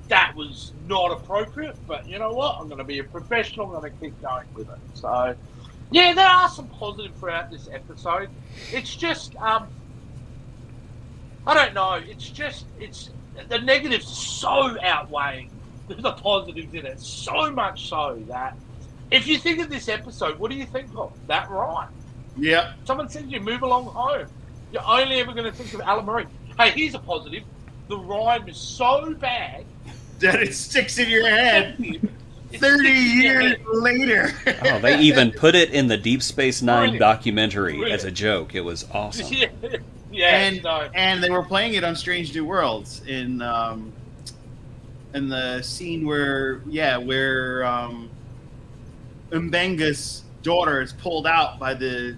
[0.10, 2.57] "That was not appropriate." But you know what?
[2.60, 3.67] I'm going to be a professional.
[3.67, 4.79] I'm going to keep going with it.
[4.93, 5.36] So,
[5.91, 8.29] yeah, there are some positive throughout this episode.
[8.71, 9.69] It's just, um,
[11.47, 11.99] I don't know.
[12.03, 13.10] It's just, it's
[13.49, 15.51] the negatives so outweighing
[15.88, 17.01] the positives in it.
[17.01, 18.51] So much so that
[19.12, 21.13] If you think of this episode, what do you think of?
[21.27, 21.89] That rhyme.
[22.39, 22.73] Yep.
[22.86, 24.28] Someone says you move along home.
[24.71, 26.28] You're only ever going to think of Alamarine.
[26.58, 27.43] Hey, here's a positive.
[27.88, 29.65] The rhyme is so bad.
[30.19, 31.78] That it sticks in your head
[32.54, 34.34] 30 years later.
[34.65, 37.00] Oh, they even put it in the Deep Space Nine Brilliant.
[37.00, 38.00] documentary Brilliant.
[38.00, 38.56] as a joke.
[38.56, 39.28] It was awesome.
[39.32, 39.47] Yeah,
[40.12, 40.38] yeah.
[40.38, 40.89] and no.
[40.95, 43.93] and they were playing it on Strange New Worlds in um,
[45.13, 48.10] in the scene where yeah where um,
[49.32, 52.17] M'Benga's daughter is pulled out by the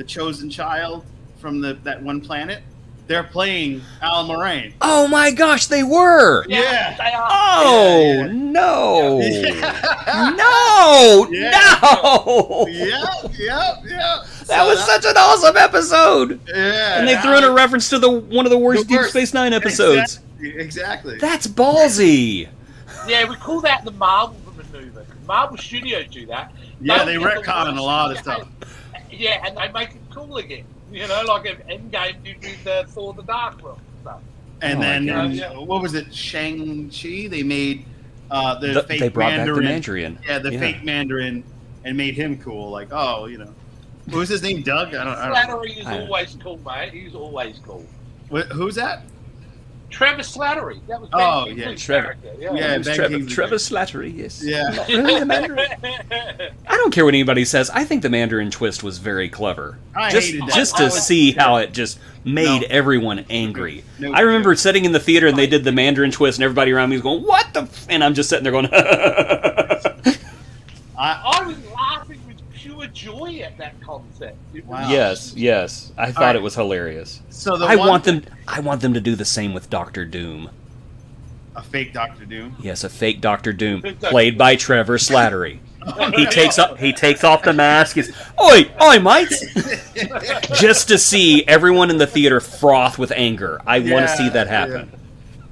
[0.00, 1.04] the chosen child
[1.40, 2.62] from the that one planet.
[3.06, 4.72] They're playing Alamarine.
[4.80, 6.46] Oh my gosh, they were!
[6.48, 6.96] Yeah.
[6.96, 7.28] They are.
[7.30, 8.32] Oh Yeah, yeah.
[8.32, 9.20] no!
[9.20, 10.34] Yeah.
[10.36, 11.28] No!
[11.30, 11.78] Yeah.
[11.82, 12.66] No!
[12.68, 14.26] Yep, yep, yep.
[14.46, 16.40] That was such an awesome episode.
[16.48, 16.98] yeah.
[17.00, 19.06] And they threw in a reference to the one of the worst The Deep.
[19.06, 20.20] Space Nine episodes.
[20.40, 20.60] Exactly.
[20.62, 21.18] exactly.
[21.18, 22.48] That's ballsy.
[23.06, 25.04] Yeah, we call that the Marvel maneuver.
[25.26, 26.52] Marvel Studios do that.
[26.80, 28.48] yeah, they They'll get the retcon a lot of yeah, stuff.
[29.12, 30.64] Yeah, and they make it cool again.
[30.92, 34.20] You know, like if Endgame did with uh, Thor: The Dark World stuff.
[34.62, 35.40] And Oh then gosh.
[35.40, 36.12] uh, what was it?
[36.14, 37.28] Shang Chi.
[37.28, 37.84] They made
[38.30, 39.64] uh, the, The- fake they brought back the Mandarin.
[39.64, 40.18] Mandarin.
[40.26, 40.58] Yeah, the Yeah.
[40.60, 41.44] fake Mandarin,
[41.84, 42.70] and made him cool.
[42.70, 43.52] Like, oh, you know,
[44.06, 44.62] what was his name?
[44.62, 44.88] Doug.
[44.94, 45.08] I don't.
[45.08, 45.56] I don't know.
[45.56, 46.92] Slattery is always cool, mate.
[46.92, 47.86] He's always cool.
[48.28, 49.02] What, who's that?
[49.90, 50.80] Trevor Slattery.
[50.86, 52.02] That was Ben Oh, Kingsley's yeah, Trevor.
[52.22, 52.32] character.
[52.38, 53.34] Yeah, It was Ben Trevor, Kingsley.
[53.34, 54.42] Trevor Slattery, yes.
[54.44, 54.86] Yeah.
[54.88, 55.68] Really, the Mandarin?
[56.68, 57.70] I don't care what anybody says.
[57.70, 59.78] I think the Mandarin twist was very clever.
[59.94, 60.54] I just hated that.
[60.54, 62.66] just I to was- see how it just made No.
[62.70, 63.82] everyone angry.
[63.98, 64.54] No, I remember no.
[64.54, 67.02] sitting in the theater and they did the Mandarin twist and everybody around me was
[67.02, 67.86] going, "What the?" F-?
[67.88, 70.12] And I'm just sitting there going, I,
[70.98, 71.69] I was laughing with pure
[72.92, 74.36] joy at that concept.
[74.54, 74.90] It was- Wow.
[74.90, 76.36] "Yes, yes." I thought right.
[76.36, 77.20] it was hilarious.
[77.30, 78.22] so the I one, want them.
[78.48, 80.50] I want them to do the same with Doctor Doom.
[81.56, 82.56] a fake Doctor Doom.
[82.62, 85.58] Yes, a fake Doctor Doom, played by Trevor Slattery.
[86.14, 86.78] He takes up.
[86.78, 87.96] He takes off the mask.
[87.96, 89.32] He's, oi, oi, mate!
[90.54, 93.60] Just to see everyone in the theater froth with anger.
[93.66, 94.92] I want to see that happen.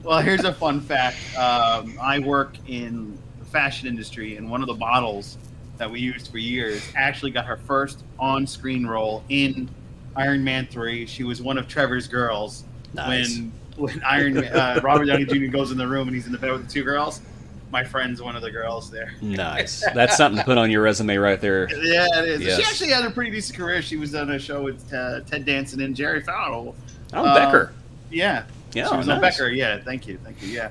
[0.03, 1.16] Well, here's a fun fact.
[1.37, 5.38] Um, I work in the fashion industry, and one of the models
[5.79, 9.69] that we used for years actually got her first on-screen role in
[10.17, 11.07] Iron Man Three.
[11.07, 12.64] She was one of Trevor's girls
[12.95, 13.37] Nice.
[13.38, 15.47] when when Iron Man, uh, Robert Downey Jr.
[15.47, 17.21] goes in the room and he's in the bed with the two girls.
[17.71, 19.12] My friend's one of the girls there.
[19.21, 19.85] Nice.
[19.95, 21.69] That's something to put on your resume right there.
[21.71, 22.41] Yeah, it is.
[22.41, 22.57] Yes.
[22.59, 23.83] She actually had a pretty decent career.
[23.83, 26.75] She was on a show with uh, Ted Danson and Terry Farrell.
[27.12, 27.73] Oh, Uh, Becker.
[28.11, 29.21] Yeah, Yeah, she was on.
[29.21, 29.49] Becker.
[29.51, 30.49] Yeah, thank you, thank you.
[30.49, 30.71] Yeah,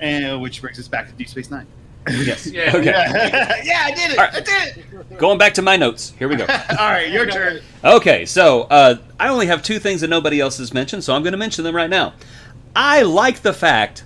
[0.00, 1.66] and which brings us back to Deep Space Nine.
[2.08, 2.46] Yes.
[2.52, 2.70] Yeah.
[2.76, 2.84] Okay.
[2.86, 4.16] Yeah, yeah, I did it.
[4.18, 4.34] Right.
[4.34, 5.18] I did it.
[5.18, 6.12] Going back to my notes.
[6.18, 6.44] Here we go.
[6.70, 7.60] All right, your turn.
[7.84, 11.22] Okay, so uh, I only have two things that nobody else has mentioned, so I'm
[11.22, 12.14] going to mention them right now.
[12.74, 14.04] I like the fact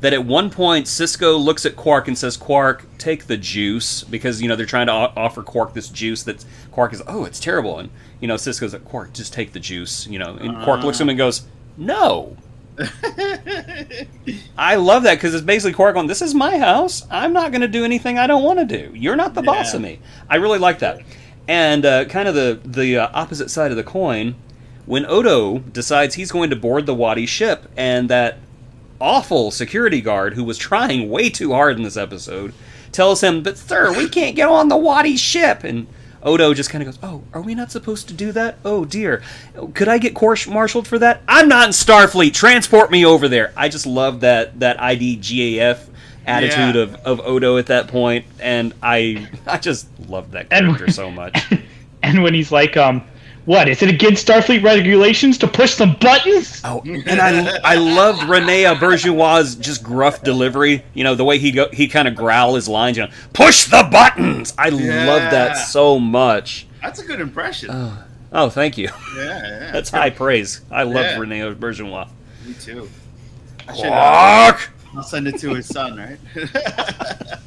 [0.00, 4.40] that at one point Sisko looks at Quark and says, "Quark, take the juice," because
[4.42, 7.40] you know they're trying to o- offer Quark this juice that Quark is, "Oh, it's
[7.40, 10.82] terrible," and you know Sisko's like, "Quark, just take the juice," you know, and Quark
[10.84, 11.42] looks at him and goes,
[11.76, 12.36] "No."
[14.58, 17.06] I love that because it's basically Quark going, "This is my house.
[17.10, 18.90] I'm not going to do anything I don't want to do.
[18.94, 21.00] You're not the boss of me." I really like that.
[21.46, 24.34] And uh, kind of the the uh, opposite side of the coin,
[24.86, 28.38] when Odo decides he's going to board the Wadi ship, and that
[29.00, 32.54] awful security guard who was trying way too hard in this episode
[32.90, 35.86] tells him, "But sir, we can't get on the Wadi ship." And
[36.24, 38.56] Odo just kind of goes, "Oh, are we not supposed to do that?
[38.64, 39.22] Oh dear,
[39.74, 41.22] could I get court-martialed for that?
[41.28, 42.32] I'm not in Starfleet.
[42.34, 45.78] Transport me over there." I just love that that IDGAF
[46.26, 46.82] attitude Yeah.
[46.82, 51.10] of, of Odo at that point, and I I just love that And- character so
[51.10, 51.38] much.
[52.02, 53.02] And when he's like, um,
[53.46, 56.60] what, is it against Starfleet regulations to push some buttons?
[56.64, 60.84] Oh, and I I loved Rene Auberjonois' just gruff delivery.
[60.94, 62.96] You know the way he go he kind of growl his lines.
[62.96, 64.54] You know, push the buttons.
[64.56, 66.66] I love that so much.
[66.82, 67.70] That's a good impression.
[68.32, 68.88] Oh, thank you.
[69.16, 69.70] yeah, yeah.
[69.72, 70.60] That's high praise.
[70.70, 71.18] I love Yeah.
[71.18, 72.08] Rene Auberjonois.
[72.46, 72.88] Me too.
[73.68, 74.70] I should, uh, Quark.
[74.96, 76.18] I'll send it to his son, right?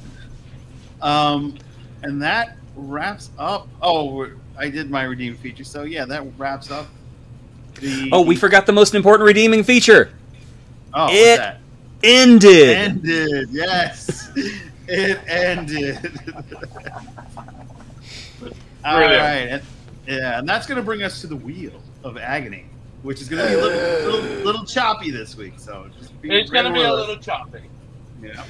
[1.02, 1.58] um,
[2.04, 3.68] and that wraps up.
[3.82, 5.64] Oh, we're- I did my redeem feature.
[5.64, 6.88] So yeah, that wraps up.
[7.80, 10.12] The Oh, we forgot the most important redeeming feature.
[10.94, 11.60] Oh, what's it that?
[12.04, 12.78] Ended.
[12.78, 13.50] ended.
[13.52, 14.32] Yes,
[14.88, 15.98] it ended.
[18.86, 19.22] All Brilliant.
[19.22, 19.64] right, and,
[20.08, 22.66] yeah, and that's going to bring us to the wheel of agony,
[23.02, 25.54] which is going to be a little, little, little choppy this week.
[25.58, 27.64] So just be It's going to be a little choppy.
[28.22, 28.44] Yeah.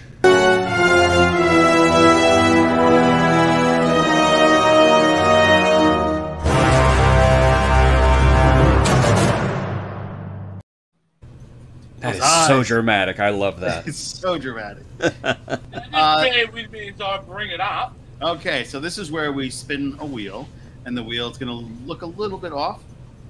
[12.08, 13.20] That is Those so dramatic.
[13.20, 13.88] I love that.
[13.88, 14.84] It's so dramatic.
[15.00, 17.96] Just Uh, bear with me as I bring it up.
[18.22, 20.48] Okay, so this is where we spin a wheel,
[20.86, 22.82] and the wheel is going to look a little bit off,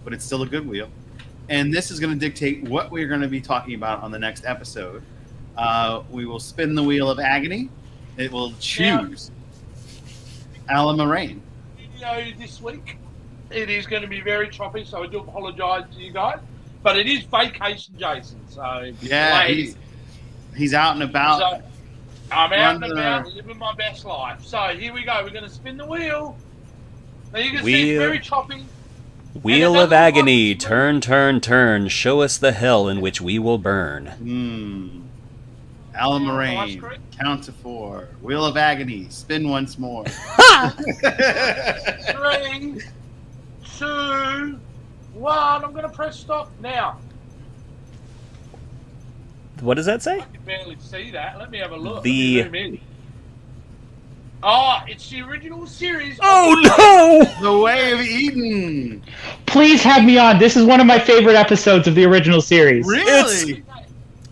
[0.03, 0.89] but it's still a good wheel.
[1.49, 4.19] And this is going to dictate what we're going to be talking about on the
[4.19, 5.01] next episode.
[5.57, 7.69] Uh, we will spin the wheel of agony.
[8.17, 9.31] It will choose
[10.69, 11.39] Alamarine.
[11.77, 12.97] Video this week.
[13.49, 16.39] It is going to be very choppy, so I do apologise to you guys.
[16.87, 18.39] But it is vacation, Jason.
[18.47, 19.75] So Yeah, he's,
[20.55, 21.39] he's out and about.
[21.39, 21.61] So,
[22.31, 24.45] I'm out and Run about, living my best life.
[24.45, 25.19] So here we go.
[25.21, 26.37] We're going to spin the wheel.
[27.33, 28.63] Now you can see it's very choppy.
[29.43, 31.89] Wheel of agony, one- turn, turn, turn.
[31.89, 34.05] Show us the hell in which we will burn.
[34.05, 35.01] Hmm.
[35.93, 36.81] Alan Yeah, Moraine,
[37.19, 38.07] count to four.
[38.21, 40.05] Wheel of agony, spin once more.
[42.13, 42.81] Three,
[43.77, 44.57] two,
[45.17, 45.63] one.
[45.63, 46.97] I'm going to press stop now.
[49.61, 50.19] What does that say?
[50.19, 51.39] I can barely see that.
[51.39, 52.03] Let me have a look.
[52.03, 52.79] The- Let me zoom in.
[54.43, 56.19] Oh, it's the original series.
[56.21, 57.41] Oh no!
[57.51, 59.01] the Way of Eden.
[59.47, 60.37] Please have me on.
[60.37, 62.85] This is one of my favorite episodes of the original series.
[62.85, 63.63] Really?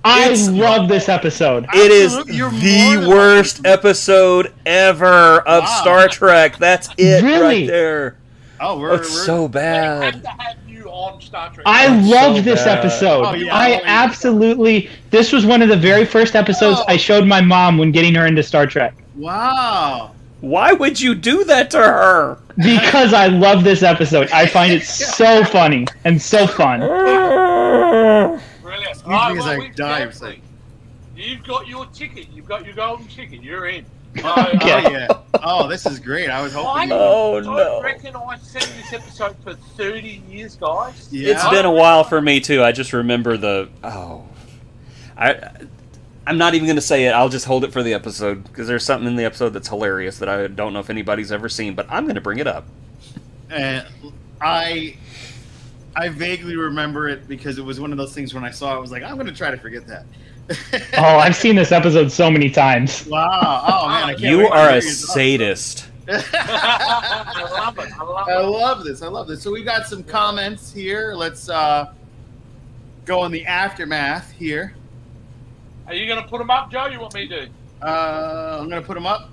[0.03, 1.65] I It's- love this episode.
[1.73, 2.59] It is Absolutely, you're more
[3.01, 3.79] the worst welcome.
[3.79, 5.79] episode ever of Wow.
[5.81, 6.57] Star Trek.
[6.59, 7.61] That's it Really?
[7.61, 8.17] right there.
[8.59, 10.57] Oh, we're, it's we're- so I have bad.
[11.05, 11.63] To have you on Star Trek.
[11.67, 12.77] I That's love so this bad.
[12.79, 13.23] episode.
[13.25, 13.55] Oh, yeah.
[13.55, 14.89] I absolutely.
[15.11, 16.85] This was one of the very first episodes Oh.
[16.87, 20.11] I showed my mom when getting her into Star Trek Wow.
[20.41, 22.37] Why would you do that to her?
[22.57, 24.29] because I love this episode.
[24.31, 26.79] I find it so funny and so fun.
[26.79, 28.41] Brilliant.
[28.91, 30.35] Excuse Right, me as well, I we've die got-
[31.15, 32.27] You've got your ticket.
[32.33, 33.41] You've got your golden ticket.
[33.41, 33.85] You're in.
[34.23, 34.85] Oh, oh, so, Okay.
[34.85, 35.07] Oh yeah.
[35.43, 36.29] Oh, this is great.
[36.29, 36.87] I was I.
[36.91, 37.81] Oh, don't no.
[37.81, 41.07] reckon I've seen this episode for 30 years, guys.
[41.11, 41.33] Yeah.
[41.33, 42.63] It's been a while for me too.
[42.63, 44.23] I just remember the oh,
[45.17, 45.49] I
[46.27, 47.11] I'm not even gonna say it.
[47.11, 50.17] I'll just hold it for the episode because there's something in the episode that's hilarious
[50.19, 52.65] that I don't know if anybody's ever seen, but I'm gonna bring it up.
[53.49, 53.85] And
[54.41, 54.95] I
[55.95, 58.75] I vaguely remember it because it was one of those things when I saw it,
[58.75, 60.05] I was like, I'm going to try to forget that.
[60.97, 63.05] Oh, I've seen this episode so many times.
[63.07, 63.29] Wow.
[63.67, 64.03] Oh, man.
[64.03, 65.87] I can't You are a sadist.
[66.07, 67.91] I love it.
[67.99, 69.01] I love I love this.
[69.01, 69.41] I love this.
[69.41, 71.13] So we've got some comments here.
[71.15, 71.93] Let's uh,
[73.05, 74.75] go in the aftermath here.
[75.87, 76.87] Are you going to put them up, Joe?
[76.87, 77.49] You want me to?
[77.81, 79.29] Uh, I'm going to put them up.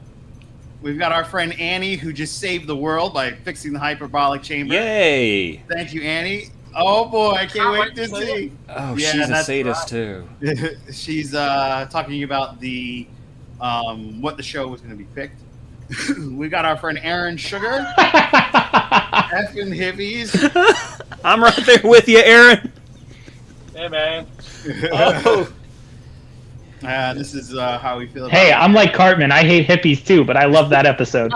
[0.83, 4.75] We've got our friend Annie who just saved the world by fixing the hyperbolic chamber.
[4.75, 5.59] Yay!
[5.69, 6.47] Thank you, Annie.
[6.75, 8.53] Oh boy, I can't Can't wait wait to to see see.
[8.69, 10.29] Oh, Yeah, she's a that's sadist too.
[10.93, 13.07] She's uh, talking about the
[13.61, 15.41] um, what the show was going to be picked.
[16.31, 20.33] we got our friend Aaron Sugar, effing hippies.
[21.25, 22.73] I'm right there with you, Aaron.
[23.75, 24.27] Hey man.
[24.93, 25.53] Oh,
[26.83, 28.27] Uh, this is uh, how we feel.
[28.27, 29.31] About Hey, I'm like Cartman.
[29.31, 31.31] I hate hippies too, but I love that episode.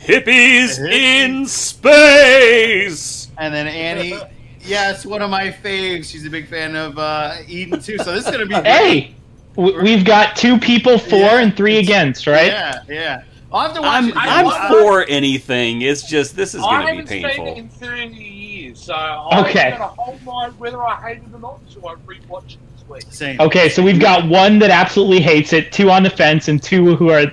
[0.00, 3.28] Hippies in space.
[3.38, 4.14] and then Annie,
[4.60, 6.06] yes, one of my faves.
[6.10, 7.98] She's a big fan of uh, Eden too.
[7.98, 9.14] So this is going to be Hey,
[9.56, 11.40] w- we've got two people for Yeah.
[11.40, 12.46] and three against, right?
[12.48, 13.22] Yeah, yeah.
[13.52, 14.14] I'll have to watch I'm it.
[14.16, 15.82] I'm I- for anything.
[15.82, 17.30] It's just this is going to be painful.
[17.30, 18.08] I haven't be seen it painful.
[18.08, 19.70] in 30 years, so I'm Okay.
[19.70, 22.88] going to hold my whether I hate it or not until I rewatch it this
[22.88, 23.04] week.
[23.10, 23.40] Same.
[23.40, 26.94] Okay, so we've got one that absolutely hates it, two on the fence, and two
[26.94, 27.26] who are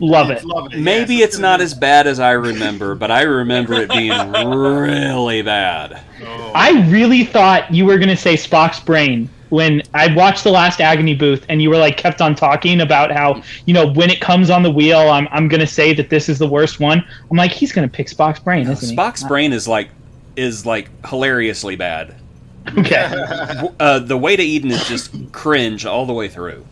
[0.00, 0.44] love it.
[0.44, 0.82] Loving it.
[0.82, 3.90] Maybe yeah, so it's not be- as bad as I remember, but I remember it
[3.90, 6.02] being really bad.
[6.24, 6.52] Oh.
[6.54, 11.14] I really thought you were gonna say Spock's brain when I watched the last Agony
[11.14, 14.50] booth, and you were like kept on talking about how you know when it comes
[14.50, 17.04] on the wheel, I'm I'm gonna say that this is the worst one.
[17.30, 18.96] I'm like, he's gonna pick Spock's brain, isn't he?
[18.96, 19.88] Spock's brain is like
[20.36, 22.14] is like hilariously bad.
[22.76, 23.14] Okay.
[23.80, 26.64] Uh, the way to Eden is just cringe all the way through.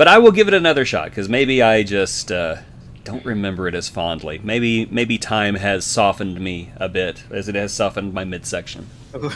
[0.00, 2.56] But I will give it another shot because maybe I just uh,
[3.04, 4.40] don't remember it as fondly.
[4.42, 8.86] Maybe maybe time has softened me a bit as it has softened my midsection.
[9.14, 9.30] oh,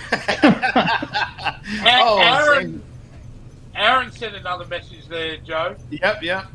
[1.85, 2.83] Aaron.
[3.75, 5.77] Aaron sent another message there, Joe.
[5.91, 6.47] Yep, yep.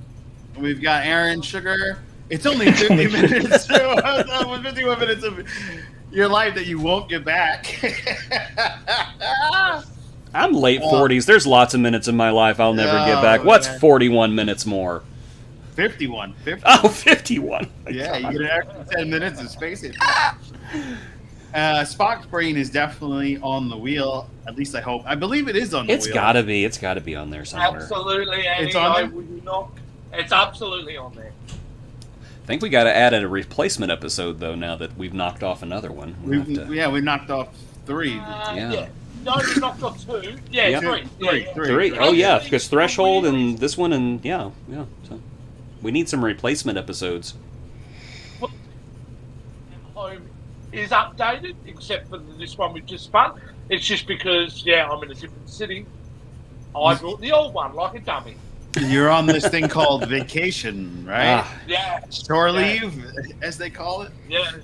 [0.58, 2.00] We've got Aaron Sugar.
[2.32, 3.68] It's only 50 minutes.
[3.68, 3.96] So,
[4.64, 5.48] 51 minutes of
[6.12, 7.80] your life that you won't get back.
[10.34, 10.92] I'm late Oh.
[10.94, 11.26] 40s.
[11.26, 13.44] There's lots of minutes in my life I'll never get Oh, back.
[13.44, 13.80] What's man.
[13.80, 15.04] 41 minutes more?
[15.76, 16.34] 51.
[16.44, 16.64] 50.
[16.66, 17.68] Oh, 51.
[17.92, 19.84] yeah, you get an extra 10 minutes of space.
[19.84, 19.96] It.
[21.54, 24.30] Uh, Spock's brain is definitely on the wheel.
[24.48, 25.02] At least I hope.
[25.06, 26.14] I believe it is on the It's wheel.
[26.14, 26.64] It's got to be.
[26.64, 27.82] It's got to be on there somewhere.
[27.82, 28.68] Absolutely, Annie.
[28.68, 29.10] It's on I there?
[29.10, 29.72] would not.
[30.14, 31.32] It's absolutely on there.
[31.50, 34.54] I think we got to add a replacement episode though.
[34.56, 37.48] Now that we've knocked off another one, We'll We've, have to- yeah, we knocked off
[37.86, 38.20] three.
[38.20, 38.72] Uh, Yeah.
[38.72, 38.88] yeah.
[39.24, 40.38] No, we knocked off two.
[40.52, 40.80] Yeah, Yeah.
[40.80, 41.04] three.
[41.04, 41.54] Three, Yeah, yeah.
[41.54, 41.68] three.
[41.68, 41.98] Three.
[42.00, 44.86] Oh yeah, because threshold and this one and yeah, yeah.
[45.08, 45.20] So
[45.82, 47.34] We need some replacement episodes.
[49.94, 50.22] home
[50.72, 53.40] is updated, except for this one we just spun.
[53.70, 55.86] It's just because, yeah, I'm in a different city.
[56.76, 58.36] I brought the old one like a dummy.
[58.80, 61.40] You're on this thing called vacation, right?
[61.44, 62.82] Ah, Yeah, Shore yeah.
[62.84, 63.06] leave,
[63.42, 64.12] as they call it.
[64.30, 64.56] yes.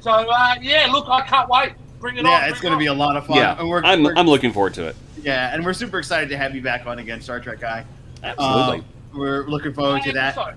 [0.00, 1.72] So, uh, yeah, look, I can't wait.
[2.00, 2.32] Bring it on.
[2.32, 3.36] yeah, it's going to be a lot of fun.
[3.36, 4.96] yeah, And we're, I'm we're- I'm looking forward to it.
[5.22, 7.84] yeah, and we're super excited to have you back on again, Star Trek guy.
[8.22, 8.78] Absolutely.
[8.80, 8.82] Uh,
[9.18, 10.34] we're looking forward to that.
[10.34, 10.50] So,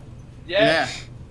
[0.48, 0.66] Yeah.
[0.66, 0.88] yeah.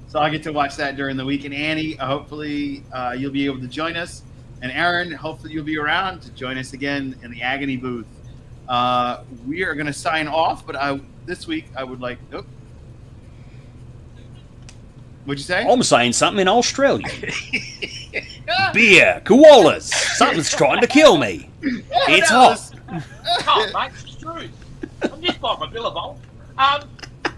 [0.09, 1.45] So I get to watch that during the week.
[1.47, 4.23] And Annie, uh, hopefully uh, you'll be able to join us.
[4.61, 8.07] And Aaron, hopefully you'll be around to join us again in the Agony booth.
[8.69, 12.19] Uh, we are going to sign off, but I this week I would like.
[12.33, 12.45] Oh.
[15.25, 15.65] What'd you say?
[15.67, 17.07] I'm saying something in Australia.
[18.75, 19.83] Beer, koalas.
[20.17, 21.49] Something's trying to kill me.
[21.63, 22.73] It's no, hot.
[23.41, 24.49] Come on, mate, it's true.
[25.03, 26.21] I'm just by my Billabong.
[26.59, 26.89] Um,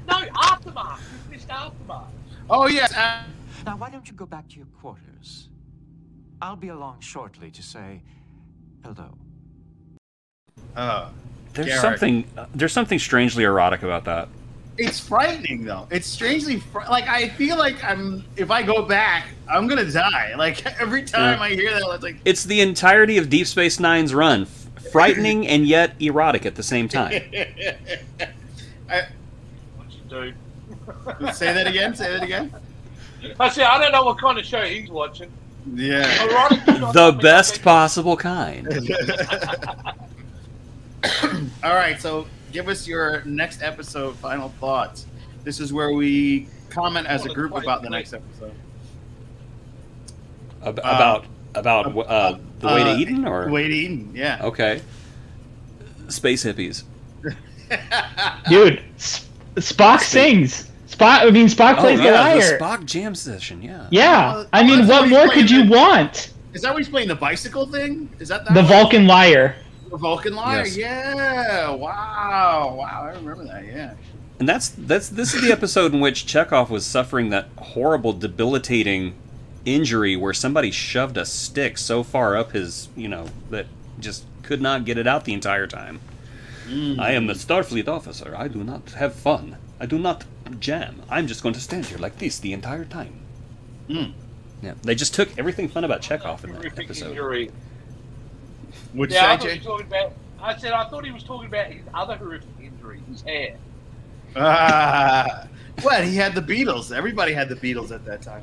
[0.08, 1.00] no, Aftermath.
[1.26, 2.06] You missed Aftermath.
[2.48, 2.92] Oh yes.
[2.94, 3.22] Uh,
[3.66, 5.48] Now, why don't you go back to your quarters?
[6.42, 8.02] I'll be along shortly to say
[8.82, 9.14] hello.
[10.76, 11.10] uh,
[11.52, 11.80] There's Garrett.
[11.82, 14.28] something uh, there's something strangely erotic about that.
[14.78, 15.86] It's frightening though.
[15.90, 18.24] It's strangely fr- like I feel like I'm.
[18.36, 20.34] If I go back, I'm gonna die.
[20.38, 22.16] Like every time I hear that, it's like.
[22.24, 26.62] It's the entirety of Deep Space Nine's run, f- frightening and yet erotic at the
[26.62, 27.22] same time.
[28.90, 29.06] I,
[31.04, 31.94] What say that again.
[31.94, 32.52] Say that again.
[33.40, 35.30] I said, I don't know what kind of show he's watching.
[35.72, 36.06] Yeah.
[36.20, 38.68] Ironically, The best possible kind.
[41.62, 45.06] All right, so give us your next episode final thoughts.
[45.42, 48.54] This is where we comment as a group about the next episode.
[50.64, 54.38] Ab- about about uh, the way to Uh, Eden or Way to Eden, yeah.
[54.42, 54.80] okay.
[56.08, 56.84] Space hippies.
[58.48, 60.70] Dude, S- Spock sings.
[60.88, 61.20] Spock.
[61.26, 62.58] I mean, Spock plays the Oh, yeah, lyre.
[62.58, 63.62] the Spock jam session.
[63.62, 63.86] Yeah.
[63.90, 64.32] yeah.
[64.36, 66.32] Oh, I mean, what what more could you playing want?
[66.54, 68.08] Is that what he's playing the bicycle thing?
[68.20, 68.68] Is that that The one?
[68.68, 69.56] Vulcan lyre.
[69.94, 70.66] The Vulcan lyre?
[70.66, 70.76] Yes.
[70.76, 71.70] Yeah.
[71.70, 72.74] Wow.
[72.76, 73.02] Wow.
[73.04, 73.64] I remember that.
[73.64, 73.94] Yeah.
[74.40, 79.14] And that's that's this is the episode in which Chekov was suffering that horrible, debilitating
[79.64, 83.66] injury where somebody shoved a stick so far up his, you know, that
[84.00, 86.00] just could not get it out the entire time.
[86.68, 88.34] I am a Starfleet officer.
[88.36, 89.58] I do not have fun.
[89.78, 90.24] I do not
[90.58, 91.02] jam.
[91.08, 93.20] I'm just going to stand here like this the entire time.
[93.88, 94.12] Mm.
[94.60, 97.10] Yeah, they just took everything fun about Chekov in that episode.
[97.10, 97.52] injury.
[98.94, 100.12] Would Yeah, I thought he was talking about.
[100.40, 103.56] I said I thought he was talking about his other horrific injury, his hair.
[104.36, 105.46] Ah.
[105.82, 106.04] what?
[106.04, 106.94] He had the Beatles.
[106.94, 108.42] Everybody had the Beatles at that time.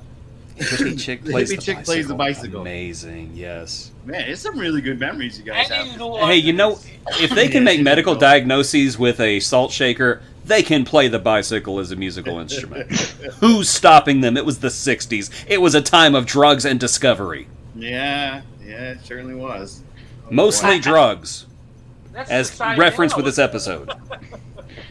[0.57, 2.61] Hippie chick plays hippie the chick plays the bicycle.
[2.61, 2.61] bicycle.
[2.61, 3.91] Amazing, yes.
[4.05, 6.19] Man, it's some really good memories you guys And have.
[6.27, 6.79] Hey, you know,
[7.19, 11.79] if they can make medical diagnoses with a salt shaker, they can play the bicycle
[11.79, 12.91] as a musical instrument.
[13.39, 14.37] Who's stopping them?
[14.37, 15.45] It was the 60s.
[15.47, 17.47] It was a time of drugs and discovery.
[17.75, 19.83] Yeah, yeah, it certainly was.
[20.31, 20.81] Mostly boy.
[20.81, 21.45] drugs,
[22.13, 23.91] That's as the same referenced with this episode.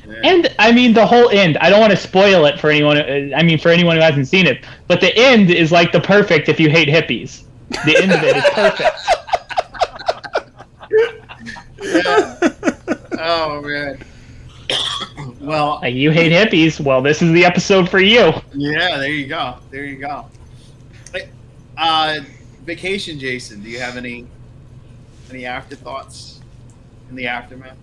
[0.06, 0.20] Yeah.
[0.24, 1.56] And I mean, the whole end.
[1.58, 2.96] I don't want to spoil it for anyone.
[2.98, 4.64] uh, I mean, for anyone who hasn't seen it.
[4.88, 7.44] But the end is like the perfect if you hate hippies.
[7.84, 8.98] The end of it is perfect.
[11.82, 12.38] yeah.
[13.20, 13.98] oh man.
[15.40, 16.80] well, Like you hate hippies.
[16.80, 18.32] Well, this is the episode for you.
[18.52, 18.98] yeah.
[18.98, 19.56] There you go.
[19.70, 20.26] There you go.
[21.78, 22.20] Uh,
[22.64, 23.62] vacation, Jason.
[23.62, 24.26] Do you have any
[25.30, 26.40] any afterthoughts
[27.08, 27.76] in the aftermath?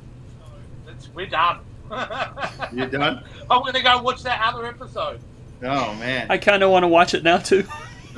[0.85, 1.59] That's- we're done.
[2.73, 3.23] You're done?
[3.49, 5.19] I'm going to go watch that other episode.
[5.63, 6.27] Oh man.
[6.29, 7.63] I kind of want to watch it now, too.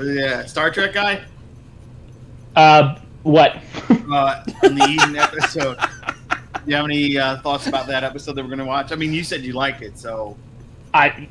[0.01, 0.45] yeah.
[0.45, 1.23] Star Trek guy.
[2.55, 3.57] Uh, what?
[3.89, 5.77] Uh, in the Eden episode.
[6.19, 8.91] Do you have any uh, thoughts about that episode that we're going to watch?
[8.91, 10.35] I mean, you said you like it, so
[10.93, 11.27] I.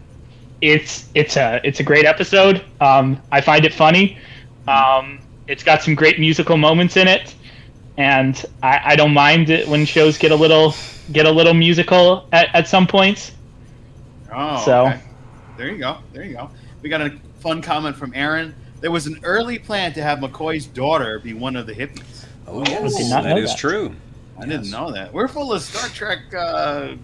[0.61, 2.65] It's it's a it's a great episode.
[2.81, 4.19] Um, I find it funny.
[4.67, 7.35] Um, it's got some great musical moments in it,
[7.99, 10.75] and I, I don't mind it when shows get a little
[11.13, 13.33] get a little musical at, at some points.
[14.33, 15.01] Oh, So- okay.
[15.59, 15.99] there you go.
[16.13, 16.51] There you go.
[16.81, 18.55] We got a fun comment from Aaron.
[18.81, 22.25] There was an early plan to have McCoy's daughter be one of the hippies.
[22.47, 22.97] Oh, yes.
[22.97, 23.59] Did not that know is that.
[23.59, 23.95] true.
[24.39, 25.13] I didn't know that.
[25.13, 26.95] We're full of Star Trek uh,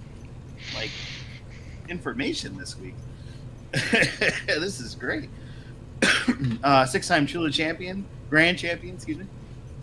[0.77, 0.91] like
[1.89, 2.95] information this week.
[3.73, 5.29] this is great.
[6.63, 8.95] uh, six-time Chula champion, grand champion.
[8.95, 9.27] Excuse me.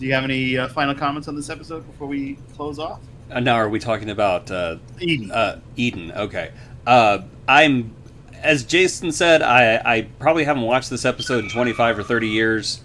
[0.02, 3.00] Do you have any uh, final comments on this episode before we close off?
[3.30, 5.30] Uh, now, are we talking about uh, Eden.
[5.30, 6.12] Uh, Eden.
[6.14, 6.50] Okay.
[6.88, 7.94] Uh, I'm,
[8.42, 12.82] as Jason said, I, I probably haven't watched this episode in 25 or 30 years.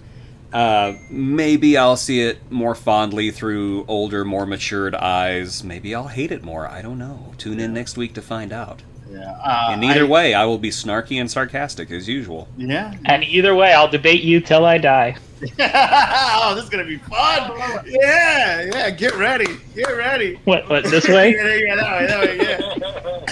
[0.52, 5.64] Uh, maybe I'll see it more fondly through older, more matured eyes.
[5.64, 6.68] Maybe I'll hate it more.
[6.68, 7.32] I don't know.
[7.38, 8.82] Tune in next week to find out.
[9.10, 9.30] Yeah.
[9.42, 12.46] Uh, In either I- way, I will be snarky and sarcastic as usual.
[12.58, 12.92] Yeah.
[13.06, 15.16] And either way, I'll debate you till I die.
[15.58, 17.84] oh, this is gonna be fun.
[17.86, 18.90] Yeah, yeah.
[18.90, 19.58] Get ready.
[19.74, 20.40] Get ready.
[20.44, 20.68] What?
[20.68, 20.84] What?
[20.84, 21.34] This way?
[21.36, 23.26] yeah, yeah, that way, that way,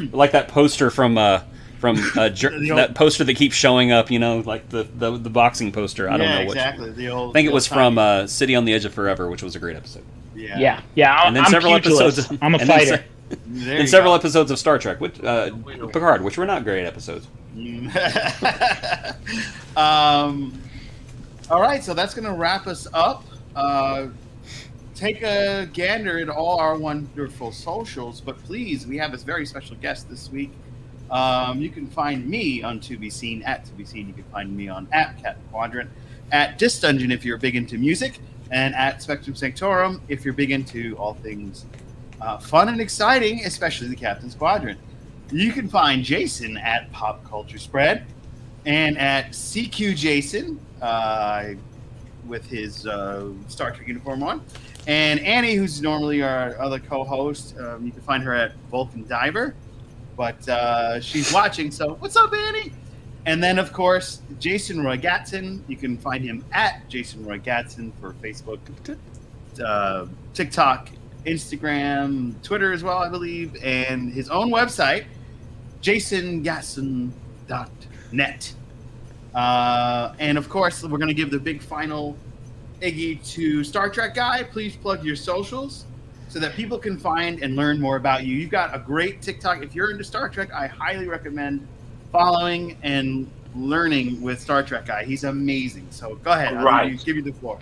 [0.00, 0.08] yeah.
[0.12, 1.40] Like that poster from uh
[1.78, 4.10] from uh, Jer- old- that poster that keeps showing up.
[4.10, 6.08] You know, like the the, the boxing poster.
[6.10, 6.56] I don't know what.
[6.56, 6.90] exactly.
[6.90, 7.30] The old.
[7.30, 9.56] I think it was old from uh, City on the Edge of Forever, which was
[9.56, 10.04] a great episode.
[10.36, 10.58] yeah.
[10.58, 11.14] Yeah, yeah.
[11.16, 12.18] I'm, And then I'm several pugilist.
[12.18, 12.38] episodes.
[12.42, 12.96] I'm a and fighter.
[12.98, 13.04] se-
[13.46, 14.16] There and several go.
[14.16, 15.50] episodes of Star Trek, which uh,
[15.92, 17.26] Picard, which were not great episodes.
[19.76, 20.52] um,
[21.50, 23.24] all right, so that's going to wrap us up.
[23.56, 24.08] Uh,
[24.94, 29.76] take a gander at all our wonderful socials, but please, we have a very special
[29.76, 30.50] guest this week.
[31.10, 34.08] Um, you can find me on To Be Seen at To Be Seen.
[34.08, 35.90] You can find me on at Cat Quadrant,
[36.32, 38.18] at Disc Dungeon if you're big into music,
[38.50, 41.66] and at Spectrum Sanctorum if you're big into all things
[42.20, 44.78] uh, fun and exciting, especially the Captain's Quadrant.
[45.30, 48.06] You can find Jason at Pop Culture Spread
[48.66, 51.50] and at CQ Jason uh,
[52.26, 54.42] with his uh, Star Trek uniform on.
[54.86, 59.06] And Annie, who's normally our other co host, um, you can find her at Vulcan
[59.06, 59.54] Diver.
[60.16, 62.72] But uh, she's watching, so what's up, Annie?
[63.26, 65.60] And then, of course, Jason Roy Gatson.
[65.68, 68.60] You can find him at Jason Roy Gatson for Facebook,
[69.62, 70.88] uh, TikTok,
[71.26, 75.04] Instagram, Twitter as well, I believe, and his own website,
[75.82, 78.54] jasongasson.net.
[79.34, 82.16] Uh, and of course, we're going to give the big final
[82.80, 84.42] Iggy to Star Trek Guy.
[84.42, 85.84] Please plug your socials
[86.28, 88.36] so that people can find and learn more about you.
[88.36, 89.62] You've got a great TikTok.
[89.62, 91.66] If you're into Star Trek, I highly recommend
[92.12, 95.04] following and learning with Star Trek Guy.
[95.04, 95.86] He's amazing.
[95.90, 96.62] So go ahead.
[96.62, 96.84] Right.
[96.84, 97.58] give you- give you the floor.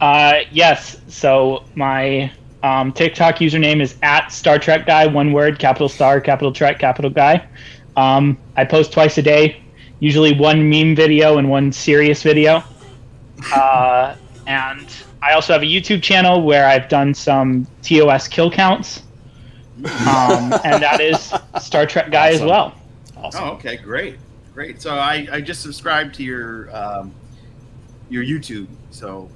[0.00, 1.00] Uh, yes.
[1.08, 2.30] So my
[2.62, 7.10] um, TikTok username is at Star Trek Guy, one word, capital Star, capital Trek, capital
[7.10, 7.46] Guy.
[7.96, 9.60] Um, I post twice a day,
[10.00, 12.62] usually one meme video and one serious video.
[13.54, 14.88] Uh, and
[15.22, 19.02] I also have a YouTube channel where I've done some TOS kill counts,
[19.84, 22.74] um, and that is Star Trek Guy as well.
[23.16, 23.44] Awesome.
[23.44, 24.16] Oh, okay, great,
[24.54, 24.80] great.
[24.80, 27.12] So I, I just subscribed to your um,
[28.08, 29.28] your YouTube, so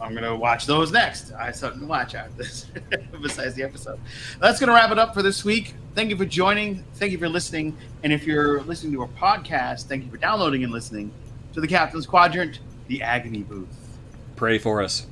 [0.00, 1.32] I'm gonna watch those next.
[1.32, 2.66] I have something to watch after this,
[3.22, 4.00] besides the episode.
[4.40, 5.74] That's gonna wrap it up for this week.
[5.94, 6.84] Thank you for joining.
[6.94, 7.76] Thank you for listening.
[8.02, 11.12] And if you're listening to our podcast, thank you for downloading and listening
[11.52, 13.98] to the Captain's Quadrant, the Agony Booth.
[14.36, 15.06] Pray for us.